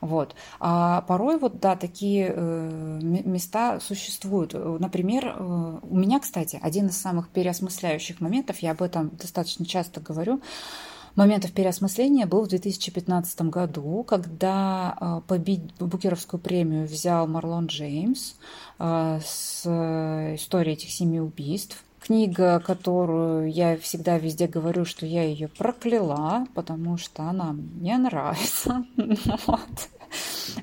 Вот. 0.02 0.34
А 0.60 1.00
порой 1.02 1.38
вот, 1.38 1.58
да, 1.58 1.76
такие 1.76 2.30
э, 2.36 3.00
места 3.00 3.80
существуют. 3.80 4.52
Например, 4.52 5.34
э, 5.34 5.78
у 5.82 5.96
меня, 5.96 6.20
кстати, 6.20 6.58
один 6.60 6.88
из 6.88 6.98
самых 6.98 7.30
переосмысляющих 7.30 8.20
моментов, 8.20 8.58
я 8.58 8.72
об 8.72 8.82
этом 8.82 9.08
достаточно 9.16 9.64
часто 9.64 10.00
говорю, 10.00 10.42
моментов 11.16 11.52
переосмысления 11.52 12.26
был 12.26 12.42
в 12.42 12.48
2015 12.48 13.42
году, 13.42 14.04
когда 14.04 15.22
э. 15.28 15.56
Букеровскую 15.80 16.40
премию 16.40 16.86
взял 16.86 17.26
Марлон 17.26 17.66
Джеймс 17.66 18.34
э, 18.78 19.20
с 19.24 19.62
э, 19.64 20.34
историей 20.36 20.74
этих 20.74 20.90
семи 20.90 21.20
убийств. 21.20 21.82
Книга, 22.00 22.60
которую 22.60 23.50
я 23.50 23.76
всегда 23.78 24.18
везде 24.18 24.46
говорю, 24.46 24.84
что 24.84 25.06
я 25.06 25.24
ее 25.24 25.48
прокляла, 25.48 26.46
потому 26.54 26.98
что 26.98 27.24
она 27.24 27.52
мне 27.52 27.98
нравится. 27.98 28.84
Вот. 29.46 29.88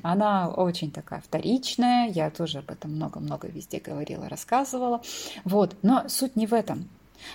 Она 0.01 0.49
очень 0.49 0.89
такая 0.89 1.21
вторичная, 1.21 2.09
я 2.09 2.31
тоже 2.31 2.59
об 2.59 2.71
этом 2.71 2.95
много-много 2.95 3.49
везде 3.49 3.79
говорила, 3.79 4.29
рассказывала. 4.29 5.01
Вот. 5.43 5.75
Но 5.81 6.07
суть 6.07 6.37
не 6.37 6.47
в 6.47 6.53
этом. 6.53 6.87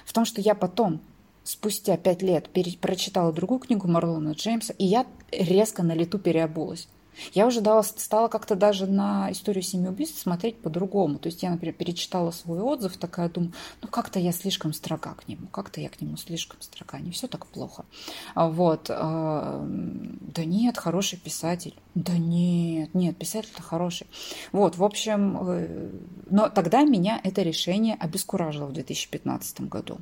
В 0.04 0.12
том, 0.12 0.24
что 0.24 0.40
я 0.40 0.54
потом 0.54 1.00
спустя 1.48 1.96
пять 1.96 2.20
лет 2.20 2.50
прочитала 2.80 3.32
другую 3.32 3.60
книгу 3.60 3.88
Марлона 3.88 4.32
Джеймса, 4.32 4.74
и 4.76 4.84
я 4.84 5.06
резко 5.32 5.82
на 5.82 5.92
лету 5.94 6.18
переобулась. 6.18 6.88
Я 7.32 7.46
уже 7.46 7.60
дала, 7.60 7.82
стала 7.82 8.28
как-то 8.28 8.54
даже 8.54 8.86
на 8.86 9.32
историю 9.32 9.62
семи 9.62 9.88
убийств 9.88 10.20
смотреть 10.20 10.60
по-другому. 10.60 11.18
То 11.18 11.28
есть 11.28 11.42
я, 11.42 11.50
например, 11.50 11.74
перечитала 11.74 12.30
свой 12.30 12.60
отзыв, 12.60 12.96
такая 12.96 13.28
думаю, 13.28 13.52
ну 13.82 13.88
как-то 13.88 14.20
я 14.20 14.30
слишком 14.30 14.72
строга 14.72 15.14
к 15.14 15.26
нему, 15.26 15.48
как-то 15.48 15.80
я 15.80 15.88
к 15.88 16.00
нему 16.00 16.16
слишком 16.16 16.60
строга, 16.60 16.98
не 16.98 17.10
все 17.10 17.26
так 17.26 17.46
плохо. 17.46 17.86
А 18.34 18.48
вот. 18.48 18.88
А, 18.90 19.64
да 19.66 20.44
нет, 20.44 20.76
хороший 20.76 21.18
писатель. 21.18 21.74
Да 21.94 22.16
нет, 22.16 22.94
нет, 22.94 23.16
писатель-то 23.16 23.62
хороший. 23.62 24.06
Вот, 24.52 24.76
в 24.76 24.84
общем, 24.84 25.38
э, 25.40 25.90
но 26.30 26.48
тогда 26.50 26.82
меня 26.82 27.20
это 27.24 27.42
решение 27.42 27.96
обескуражило 27.96 28.66
в 28.66 28.72
2015 28.72 29.62
году. 29.62 29.98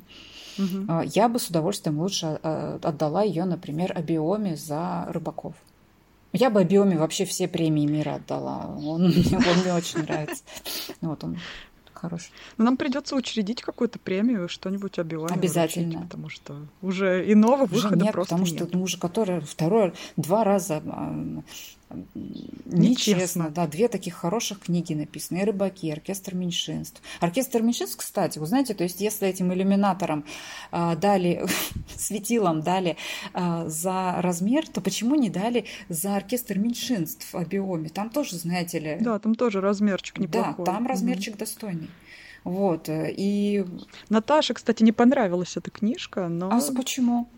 Угу. 0.57 1.01
Я 1.13 1.29
бы 1.29 1.39
с 1.39 1.47
удовольствием 1.47 1.99
лучше 1.99 2.39
а, 2.43 2.79
отдала 2.81 3.23
ее, 3.23 3.45
например, 3.45 3.93
Абиоме 3.95 4.55
за 4.55 5.05
рыбаков. 5.09 5.55
Я 6.33 6.49
бы 6.49 6.63
Биоме 6.63 6.97
вообще 6.97 7.25
все 7.25 7.47
премии 7.47 7.85
мира 7.85 8.15
отдала. 8.15 8.67
Он, 8.67 9.05
он 9.05 9.11
мне 9.63 9.73
очень 9.73 10.01
нравится. 10.01 10.43
Вот 11.01 11.23
он 11.23 11.37
хороший. 11.97 12.31
Но 12.57 12.65
нам 12.65 12.77
придется 12.77 13.15
учредить 13.15 13.61
какую-то 13.61 13.99
премию, 13.99 14.47
что-нибудь 14.47 14.99
о. 14.99 15.03
Обязательно. 15.03 15.87
Вручить, 15.87 16.03
потому 16.03 16.29
что 16.29 16.55
уже 16.81 17.31
иного 17.31 17.65
выхода 17.65 17.95
уже 17.95 18.05
нет, 18.05 18.13
просто 18.13 18.35
потому 18.35 18.47
нет. 18.47 18.67
что 18.67 18.77
ну, 18.77 18.83
уже 18.83 18.97
который 18.99 19.41
второй, 19.41 19.93
два 20.15 20.43
раза 20.43 20.81
Нечестно, 22.65 23.49
да. 23.49 23.65
Две 23.67 23.87
таких 23.87 24.15
хороших 24.15 24.59
книги 24.59 24.93
написаны. 24.93 25.39
И 25.39 25.43
«Рыбаки», 25.43 25.87
и 25.87 25.91
«Оркестр 25.91 26.35
меньшинств». 26.35 27.01
«Оркестр 27.19 27.61
меньшинств», 27.61 27.97
кстати, 27.97 28.39
вы 28.39 28.45
знаете, 28.45 28.73
то 28.73 28.83
есть 28.83 28.99
если 28.99 29.27
этим 29.27 29.53
иллюминаторам 29.53 30.25
э, 30.71 30.95
дали, 30.97 31.45
светилам 31.97 32.61
дали 32.61 32.97
э, 33.33 33.63
за 33.67 34.15
размер, 34.19 34.67
то 34.67 34.81
почему 34.81 35.15
не 35.15 35.29
дали 35.29 35.65
за 35.87 36.17
«Оркестр 36.17 36.57
меньшинств» 36.57 37.33
о 37.33 37.45
биоме? 37.45 37.89
Там 37.89 38.09
тоже, 38.09 38.37
знаете 38.37 38.79
ли... 38.79 38.97
Да, 38.99 39.19
там 39.19 39.35
тоже 39.35 39.61
размерчик 39.61 40.19
неплохой. 40.19 40.65
Да, 40.65 40.71
там 40.71 40.87
размерчик 40.87 41.35
угу. 41.35 41.39
достойный. 41.39 41.89
Вот, 42.43 42.89
э, 42.89 43.13
и... 43.15 43.65
Наташе, 44.09 44.53
кстати, 44.53 44.83
не 44.83 44.91
понравилась 44.91 45.55
эта 45.55 45.71
книжка, 45.71 46.27
но... 46.27 46.49
А 46.49 46.61
почему? 46.75 47.29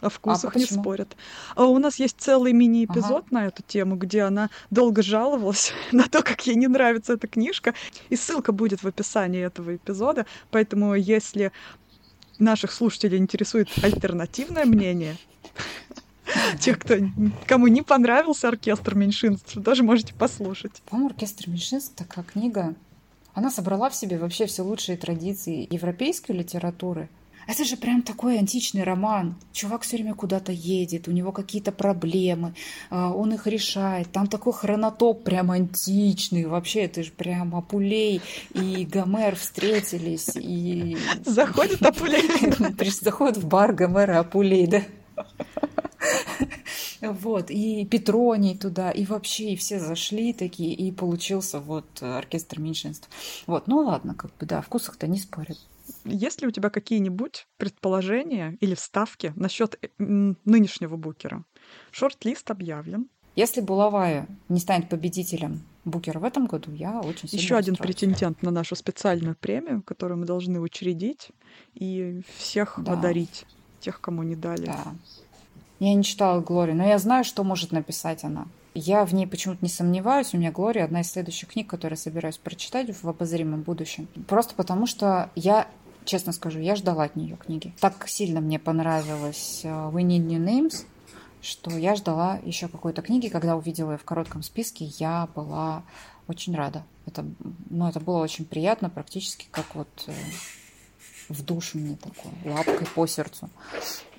О 0.00 0.08
вкусах 0.08 0.54
а 0.54 0.58
не 0.58 0.64
спорят. 0.64 1.16
А 1.54 1.64
у 1.64 1.78
нас 1.78 1.96
есть 1.96 2.16
целый 2.18 2.52
мини-эпизод 2.52 3.24
ага. 3.26 3.28
на 3.30 3.46
эту 3.46 3.62
тему, 3.62 3.96
где 3.96 4.22
она 4.22 4.50
долго 4.70 5.02
жаловалась 5.02 5.72
на 5.92 6.04
то, 6.04 6.22
как 6.22 6.46
ей 6.46 6.56
не 6.56 6.68
нравится 6.68 7.14
эта 7.14 7.26
книжка. 7.26 7.74
И 8.08 8.16
ссылка 8.16 8.52
будет 8.52 8.82
в 8.82 8.86
описании 8.86 9.44
этого 9.44 9.76
эпизода. 9.76 10.26
Поэтому, 10.50 10.94
если 10.94 11.52
наших 12.38 12.72
слушателей 12.72 13.18
интересует 13.18 13.68
альтернативное 13.82 14.64
мнение, 14.64 15.16
тех, 16.60 16.78
кто, 16.78 16.94
кому 17.46 17.66
не 17.66 17.82
понравился 17.82 18.48
оркестр 18.48 18.94
меньшинств, 18.94 19.58
тоже 19.64 19.82
можете 19.82 20.14
послушать. 20.14 20.82
По-моему, 20.88 21.10
оркестр 21.10 21.50
меньшинств 21.50 21.94
такая 21.96 22.24
книга. 22.24 22.74
Она 23.34 23.50
собрала 23.50 23.90
в 23.90 23.94
себе 23.94 24.18
вообще 24.18 24.46
все 24.46 24.62
лучшие 24.62 24.96
традиции 24.96 25.66
европейской 25.70 26.32
литературы 26.32 27.08
это 27.48 27.64
же 27.64 27.78
прям 27.78 28.02
такой 28.02 28.38
античный 28.38 28.82
роман. 28.82 29.34
Чувак 29.52 29.82
все 29.82 29.96
время 29.96 30.14
куда-то 30.14 30.52
едет, 30.52 31.08
у 31.08 31.12
него 31.12 31.32
какие-то 31.32 31.72
проблемы, 31.72 32.54
а, 32.90 33.10
он 33.10 33.32
их 33.32 33.46
решает. 33.46 34.12
Там 34.12 34.26
такой 34.26 34.52
хронотоп 34.52 35.24
прям 35.24 35.50
античный. 35.50 36.44
Вообще, 36.44 36.80
это 36.80 37.02
же 37.02 37.10
прям 37.10 37.56
Апулей 37.56 38.20
и 38.52 38.84
Гомер 38.84 39.34
встретились. 39.36 40.36
И... 40.36 40.98
Заходит 41.24 41.80
Апулей. 41.82 42.90
Заходит 43.00 43.38
в 43.38 43.48
бар 43.48 43.72
Гомер 43.72 44.10
и 44.10 44.14
Апулей, 44.14 44.66
да. 44.66 44.82
Вот, 47.00 47.50
и 47.50 47.84
Петроний 47.86 48.56
туда, 48.56 48.90
и 48.90 49.04
вообще, 49.04 49.52
и 49.52 49.56
все 49.56 49.78
зашли 49.78 50.32
такие, 50.32 50.74
и 50.74 50.90
получился 50.92 51.60
вот 51.60 51.86
оркестр 52.02 52.60
меньшинств. 52.60 53.08
Вот, 53.46 53.66
ну 53.66 53.78
ладно, 53.78 54.14
как 54.14 54.36
бы, 54.38 54.46
да, 54.46 54.60
в 54.60 54.66
вкусах-то 54.66 55.06
не 55.06 55.18
спорят. 55.18 55.58
Есть 56.04 56.42
ли 56.42 56.48
у 56.48 56.50
тебя 56.50 56.70
какие-нибудь 56.70 57.46
предположения 57.56 58.56
или 58.60 58.74
вставки 58.74 59.32
насчет 59.36 59.78
э, 59.80 59.88
нынешнего 59.98 60.96
букера? 60.96 61.44
Шорт-лист 61.90 62.50
объявлен. 62.50 63.08
Если 63.36 63.60
Булавая 63.60 64.26
не 64.48 64.58
станет 64.58 64.88
победителем 64.88 65.62
Букера 65.84 66.18
в 66.18 66.24
этом 66.24 66.46
году, 66.46 66.72
я 66.72 67.00
очень 67.00 67.28
сильно 67.28 67.42
Еще 67.42 67.56
один 67.56 67.76
претендент 67.76 68.42
на 68.42 68.50
нашу 68.50 68.74
специальную 68.74 69.36
премию, 69.36 69.82
которую 69.82 70.18
мы 70.18 70.26
должны 70.26 70.60
учредить 70.60 71.30
и 71.74 72.20
всех 72.36 72.74
да. 72.78 72.92
одарить, 72.92 73.46
тех, 73.80 74.00
кому 74.00 74.22
не 74.24 74.34
дали. 74.34 74.66
Да. 74.66 74.94
Я 75.78 75.94
не 75.94 76.02
читала 76.02 76.40
Глори, 76.40 76.72
но 76.72 76.84
я 76.84 76.98
знаю, 76.98 77.24
что 77.24 77.44
может 77.44 77.72
написать 77.72 78.24
она. 78.24 78.46
Я 78.74 79.04
в 79.04 79.14
ней 79.14 79.26
почему-то 79.26 79.60
не 79.62 79.68
сомневаюсь. 79.68 80.34
У 80.34 80.38
меня 80.38 80.52
«Глория» 80.52 80.84
одна 80.84 81.00
из 81.00 81.10
следующих 81.10 81.48
книг, 81.48 81.68
которые 81.68 81.96
собираюсь 81.96 82.36
прочитать 82.36 82.90
в 82.94 83.08
обозримом 83.08 83.62
будущем. 83.62 84.08
Просто 84.26 84.54
потому, 84.54 84.86
что 84.86 85.30
я 85.34 85.68
честно 86.04 86.32
скажу, 86.32 86.58
я 86.58 86.76
ждала 86.76 87.04
от 87.04 87.16
нее 87.16 87.36
книги. 87.36 87.72
Так 87.80 88.08
сильно 88.08 88.40
мне 88.40 88.58
понравилось 88.58 89.60
э, 89.64 89.68
We 89.68 90.02
Need 90.02 90.26
New 90.26 90.40
Names, 90.40 90.84
что 91.40 91.70
я 91.70 91.94
ждала 91.96 92.38
еще 92.44 92.68
какой-то 92.68 93.02
книги. 93.02 93.28
Когда 93.28 93.56
увидела 93.56 93.92
ее 93.92 93.98
в 93.98 94.04
коротком 94.04 94.42
списке, 94.42 94.86
я 94.98 95.28
была 95.34 95.82
очень 96.26 96.54
рада. 96.54 96.84
Это, 97.06 97.24
ну, 97.70 97.88
это 97.88 98.00
было 98.00 98.18
очень 98.18 98.44
приятно, 98.44 98.90
практически 98.90 99.46
как 99.50 99.74
вот 99.74 99.88
э, 100.06 100.12
в 101.28 101.42
душу 101.42 101.78
мне 101.78 101.96
такой, 101.96 102.32
лапкой 102.44 102.86
по 102.94 103.06
сердцу. 103.06 103.50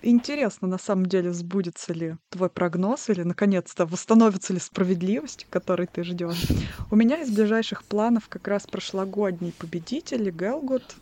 Интересно, 0.02 0.68
на 0.68 0.78
самом 0.78 1.08
деле, 1.08 1.34
сбудется 1.34 1.94
ли 1.94 2.16
твой 2.30 2.50
прогноз 2.50 3.10
или, 3.10 3.24
наконец-то, 3.24 3.86
восстановится 3.86 4.54
ли 4.54 4.60
справедливость, 4.60 5.46
которой 5.50 5.88
ты 5.88 6.04
ждешь. 6.04 6.48
У 6.92 6.96
меня 6.96 7.22
из 7.22 7.30
ближайших 7.30 7.84
планов 7.84 8.30
как 8.30 8.48
раз 8.48 8.66
прошлогодний 8.66 9.52
победитель 9.52 10.30
Гелгут 10.32 10.96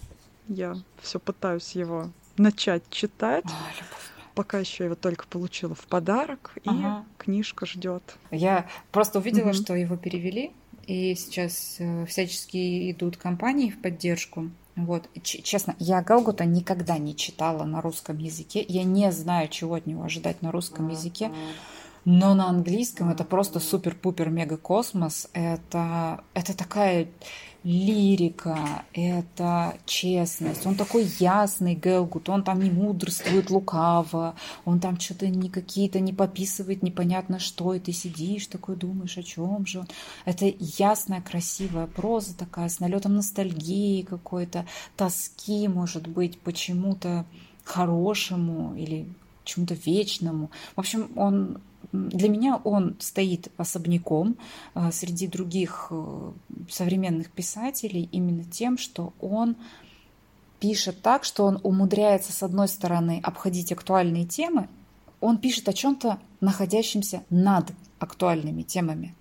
я 0.48 0.76
все 1.02 1.20
пытаюсь 1.20 1.72
его 1.74 2.10
начать 2.38 2.84
читать. 2.90 3.46
А, 3.46 4.34
Пока 4.34 4.60
еще 4.60 4.86
его 4.86 4.96
только 4.96 5.26
получила 5.28 5.74
в 5.76 5.88
подарок, 5.88 6.54
и 6.64 6.70
ага. 6.70 7.06
книжка 7.18 7.66
ждет. 7.66 8.04
Я 8.30 8.70
просто 8.92 9.20
увидела, 9.20 9.50
угу. 9.50 9.54
что 9.56 9.76
его 9.76 9.98
перевели, 9.98 10.52
и 10.86 11.16
сейчас 11.16 11.78
э, 11.80 12.06
всячески 12.06 12.92
идут 12.92 13.18
кампании 13.18 13.72
в 13.72 13.82
поддержку. 13.82 14.50
Вот, 14.78 15.10
честно, 15.24 15.76
я 15.80 16.04
Галгута 16.04 16.46
никогда 16.46 17.00
не 17.00 17.16
читала 17.16 17.64
на 17.64 17.82
русском 17.82 18.20
языке. 18.20 18.64
Я 18.68 18.84
не 18.84 19.12
знаю, 19.12 19.50
чего 19.50 19.74
от 19.74 19.88
него 19.88 20.04
ожидать 20.04 20.44
на 20.44 20.52
русском 20.52 20.88
языке. 20.90 21.32
Но 22.10 22.34
на 22.36 22.48
английском 22.48 23.10
это 23.10 23.26
просто 23.26 23.60
супер-пупер 23.60 24.30
мега 24.30 24.56
космос. 24.56 25.28
Это, 25.34 26.24
это 26.34 26.56
такая 26.56 27.10
лирика, 27.66 28.86
это 28.94 29.74
честность. 29.86 30.66
Он 30.66 30.76
такой 30.76 31.04
ясный, 31.20 31.76
Гелгут, 31.76 32.30
он 32.30 32.44
там 32.44 32.62
не 32.62 32.72
мудрствует 32.72 33.50
лукаво, 33.50 34.36
он 34.64 34.80
там 34.80 34.98
что-то 34.98 35.28
не 35.28 35.50
какие-то 35.50 36.00
не 36.00 36.14
пописывает 36.14 36.82
непонятно 36.82 37.40
что, 37.40 37.74
и 37.74 37.80
ты 37.80 37.92
сидишь 37.92 38.48
такой 38.48 38.78
думаешь, 38.78 39.18
о 39.18 39.24
чем 39.24 39.66
же 39.66 39.80
он. 39.80 39.88
Это 40.24 40.46
ясная, 40.60 41.20
красивая 41.20 41.88
проза 41.88 42.38
такая, 42.38 42.70
с 42.70 42.80
налетом 42.80 43.18
ностальгии 43.18 44.04
какой-то, 44.04 44.66
тоски, 44.96 45.68
может 45.68 46.08
быть, 46.08 46.40
почему-то 46.40 47.26
хорошему 47.66 48.76
или 48.78 49.10
чему-то 49.48 49.74
вечному. 49.74 50.52
В 50.76 50.80
общем, 50.80 51.10
он 51.16 51.60
для 51.92 52.30
меня 52.30 52.58
он 52.64 52.96
стоит 53.00 53.50
особняком 53.58 54.38
а, 54.74 54.92
среди 54.92 55.28
других 55.28 55.88
э, 55.90 56.32
современных 56.70 57.32
писателей 57.32 58.10
именно 58.12 58.44
тем, 58.44 58.78
что 58.78 59.14
он 59.22 59.56
пишет 60.60 61.02
так, 61.02 61.24
что 61.24 61.46
он 61.46 61.60
умудряется, 61.64 62.34
с 62.34 62.44
одной 62.44 62.68
стороны, 62.68 63.22
обходить 63.24 63.72
актуальные 63.72 64.26
темы, 64.26 64.68
он 65.22 65.38
пишет 65.38 65.70
о 65.70 65.74
чем-то, 65.74 66.20
находящемся 66.42 67.24
над 67.30 67.72
актуальными 68.00 68.64
темами. 68.64 69.16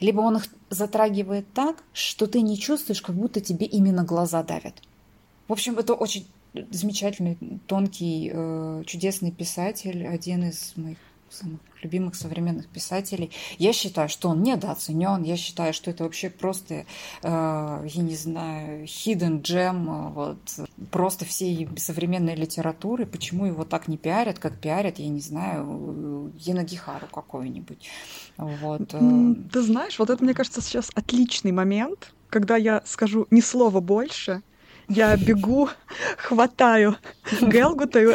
Либо 0.00 0.20
он 0.20 0.36
их 0.36 0.46
затрагивает 0.70 1.52
так, 1.52 1.82
что 1.92 2.26
ты 2.26 2.40
не 2.42 2.58
чувствуешь, 2.58 3.02
как 3.02 3.16
будто 3.16 3.40
тебе 3.40 3.66
именно 3.66 4.04
глаза 4.04 4.42
давят. 4.42 4.74
В 5.46 5.52
общем, 5.52 5.78
это 5.78 5.94
очень 5.94 6.26
замечательный, 6.70 7.36
тонкий, 7.66 8.30
э, 8.32 8.82
чудесный 8.86 9.30
писатель, 9.30 10.06
один 10.06 10.44
из 10.48 10.72
моих 10.76 10.98
самых 11.30 11.60
любимых 11.82 12.14
современных 12.14 12.68
писателей. 12.68 13.30
Я 13.58 13.72
считаю, 13.72 14.08
что 14.08 14.30
он 14.30 14.42
недооценен. 14.42 15.22
Я 15.22 15.36
считаю, 15.36 15.72
что 15.72 15.90
это 15.90 16.04
вообще 16.04 16.30
просто, 16.30 16.74
э, 16.74 16.84
я 17.22 18.02
не 18.02 18.16
знаю, 18.16 18.84
hidden 18.84 19.42
gem 19.42 19.86
э, 19.86 20.12
вот, 20.12 20.38
просто 20.90 21.24
всей 21.24 21.68
современной 21.76 22.34
литературы. 22.34 23.06
Почему 23.06 23.46
его 23.46 23.64
так 23.64 23.88
не 23.88 23.96
пиарят, 23.96 24.38
как 24.38 24.58
пиарят, 24.58 24.98
я 24.98 25.08
не 25.08 25.20
знаю, 25.20 26.32
Янагихару 26.38 27.06
какой-нибудь. 27.12 27.88
Вот. 28.36 28.88
Ты 28.88 29.62
знаешь, 29.62 29.98
вот 29.98 30.10
это, 30.10 30.24
мне 30.24 30.34
кажется, 30.34 30.60
сейчас 30.60 30.90
отличный 30.94 31.52
момент, 31.52 32.12
когда 32.30 32.56
я 32.56 32.82
скажу 32.84 33.26
ни 33.30 33.40
слова 33.40 33.80
больше, 33.80 34.42
Я 34.88 35.16
бегу, 35.16 35.68
хватаю 36.16 36.96
Гелгута 37.42 38.00
и 38.00 38.06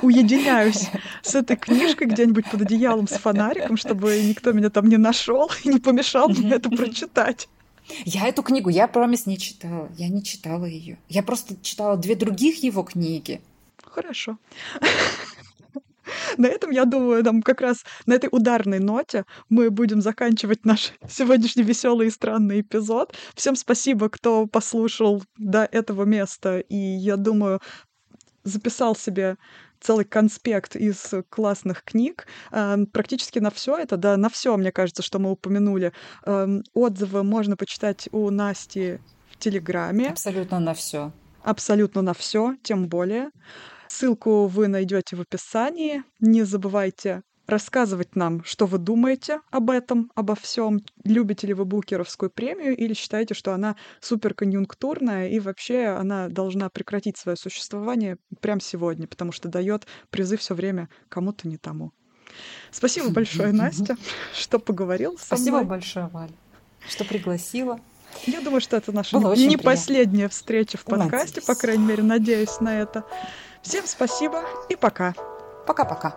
уединяюсь 0.00 0.88
с 1.22 1.34
этой 1.34 1.56
книжкой 1.56 2.06
где-нибудь 2.06 2.50
под 2.50 2.62
одеялом 2.62 3.06
с 3.06 3.18
фонариком, 3.18 3.76
чтобы 3.76 4.18
никто 4.22 4.52
меня 4.52 4.70
там 4.70 4.88
не 4.88 4.96
нашел 4.96 5.50
и 5.64 5.68
не 5.68 5.78
помешал 5.78 6.28
мне 6.28 6.52
это 6.52 6.70
прочитать. 6.70 7.48
Я 8.04 8.28
эту 8.28 8.42
книгу, 8.42 8.70
я 8.70 8.88
промис 8.88 9.26
не 9.26 9.36
читала. 9.38 9.90
Я 9.98 10.08
не 10.08 10.22
читала 10.22 10.64
ее. 10.64 10.98
Я 11.08 11.22
просто 11.22 11.54
читала 11.62 11.96
две 11.96 12.14
других 12.14 12.62
его 12.62 12.82
книги. 12.82 13.42
Хорошо. 13.84 14.38
На 16.36 16.46
этом, 16.46 16.70
я 16.70 16.84
думаю, 16.84 17.22
там 17.24 17.42
как 17.42 17.60
раз 17.60 17.84
на 18.06 18.14
этой 18.14 18.28
ударной 18.30 18.78
ноте 18.78 19.24
мы 19.48 19.70
будем 19.70 20.00
заканчивать 20.00 20.64
наш 20.64 20.92
сегодняшний 21.08 21.62
веселый 21.62 22.08
и 22.08 22.10
странный 22.10 22.60
эпизод. 22.60 23.14
Всем 23.34 23.56
спасибо, 23.56 24.08
кто 24.08 24.46
послушал 24.46 25.22
до 25.36 25.64
этого 25.64 26.04
места. 26.04 26.60
И 26.60 26.76
я 26.76 27.16
думаю, 27.16 27.60
записал 28.44 28.96
себе 28.96 29.36
целый 29.80 30.04
конспект 30.04 30.76
из 30.76 31.12
классных 31.28 31.82
книг. 31.84 32.26
Эм, 32.52 32.86
практически 32.86 33.40
на 33.40 33.50
все 33.50 33.76
это, 33.76 33.96
да, 33.96 34.16
на 34.16 34.28
все, 34.28 34.56
мне 34.56 34.72
кажется, 34.72 35.02
что 35.02 35.18
мы 35.18 35.32
упомянули. 35.32 35.92
Эм, 36.24 36.62
отзывы 36.72 37.24
можно 37.24 37.56
почитать 37.56 38.08
у 38.12 38.30
Насти 38.30 39.00
в 39.30 39.38
Телеграме. 39.38 40.10
Абсолютно 40.10 40.60
на 40.60 40.74
все. 40.74 41.12
Абсолютно 41.42 42.02
на 42.02 42.14
все, 42.14 42.54
тем 42.62 42.86
более. 42.86 43.30
Ссылку 43.92 44.46
вы 44.46 44.68
найдете 44.68 45.16
в 45.16 45.20
описании. 45.20 46.02
Не 46.18 46.44
забывайте 46.44 47.22
рассказывать 47.46 48.16
нам, 48.16 48.42
что 48.42 48.64
вы 48.64 48.78
думаете 48.78 49.40
об 49.50 49.68
этом, 49.68 50.10
обо 50.14 50.34
всем. 50.34 50.80
Любите 51.04 51.46
ли 51.46 51.52
вы 51.52 51.66
Букеровскую 51.66 52.30
премию 52.30 52.74
или 52.74 52.94
считаете, 52.94 53.34
что 53.34 53.52
она 53.52 53.76
суперконъюнктурная 54.00 55.28
и 55.28 55.38
вообще 55.40 55.88
она 55.88 56.28
должна 56.28 56.70
прекратить 56.70 57.18
свое 57.18 57.36
существование 57.36 58.16
прямо 58.40 58.62
сегодня, 58.62 59.06
потому 59.06 59.30
что 59.30 59.48
дает 59.48 59.86
призы 60.08 60.38
все 60.38 60.54
время 60.54 60.88
кому-то 61.10 61.46
не 61.46 61.58
тому. 61.58 61.92
Спасибо 62.70 63.10
большое, 63.10 63.52
Настя, 63.52 63.98
что 64.34 64.58
поговорил 64.58 65.18
со 65.18 65.26
Спасибо 65.26 65.58
мной. 65.58 65.68
большое, 65.68 66.06
Валя, 66.06 66.32
что 66.88 67.04
пригласила. 67.04 67.78
Я 68.26 68.40
думаю, 68.40 68.62
что 68.62 68.76
это 68.76 68.90
наша 68.92 69.18
Было 69.18 69.34
не 69.34 69.58
последняя 69.58 70.28
встреча 70.28 70.78
в 70.78 70.84
подкасте, 70.84 71.40
надеюсь. 71.40 71.44
по 71.46 71.54
крайней 71.54 71.84
мере, 71.84 72.02
надеюсь 72.02 72.58
на 72.60 72.80
это. 72.80 73.04
Всем 73.62 73.86
спасибо 73.86 74.44
и 74.68 74.76
пока. 74.76 75.14
Пока-пока. 75.66 76.16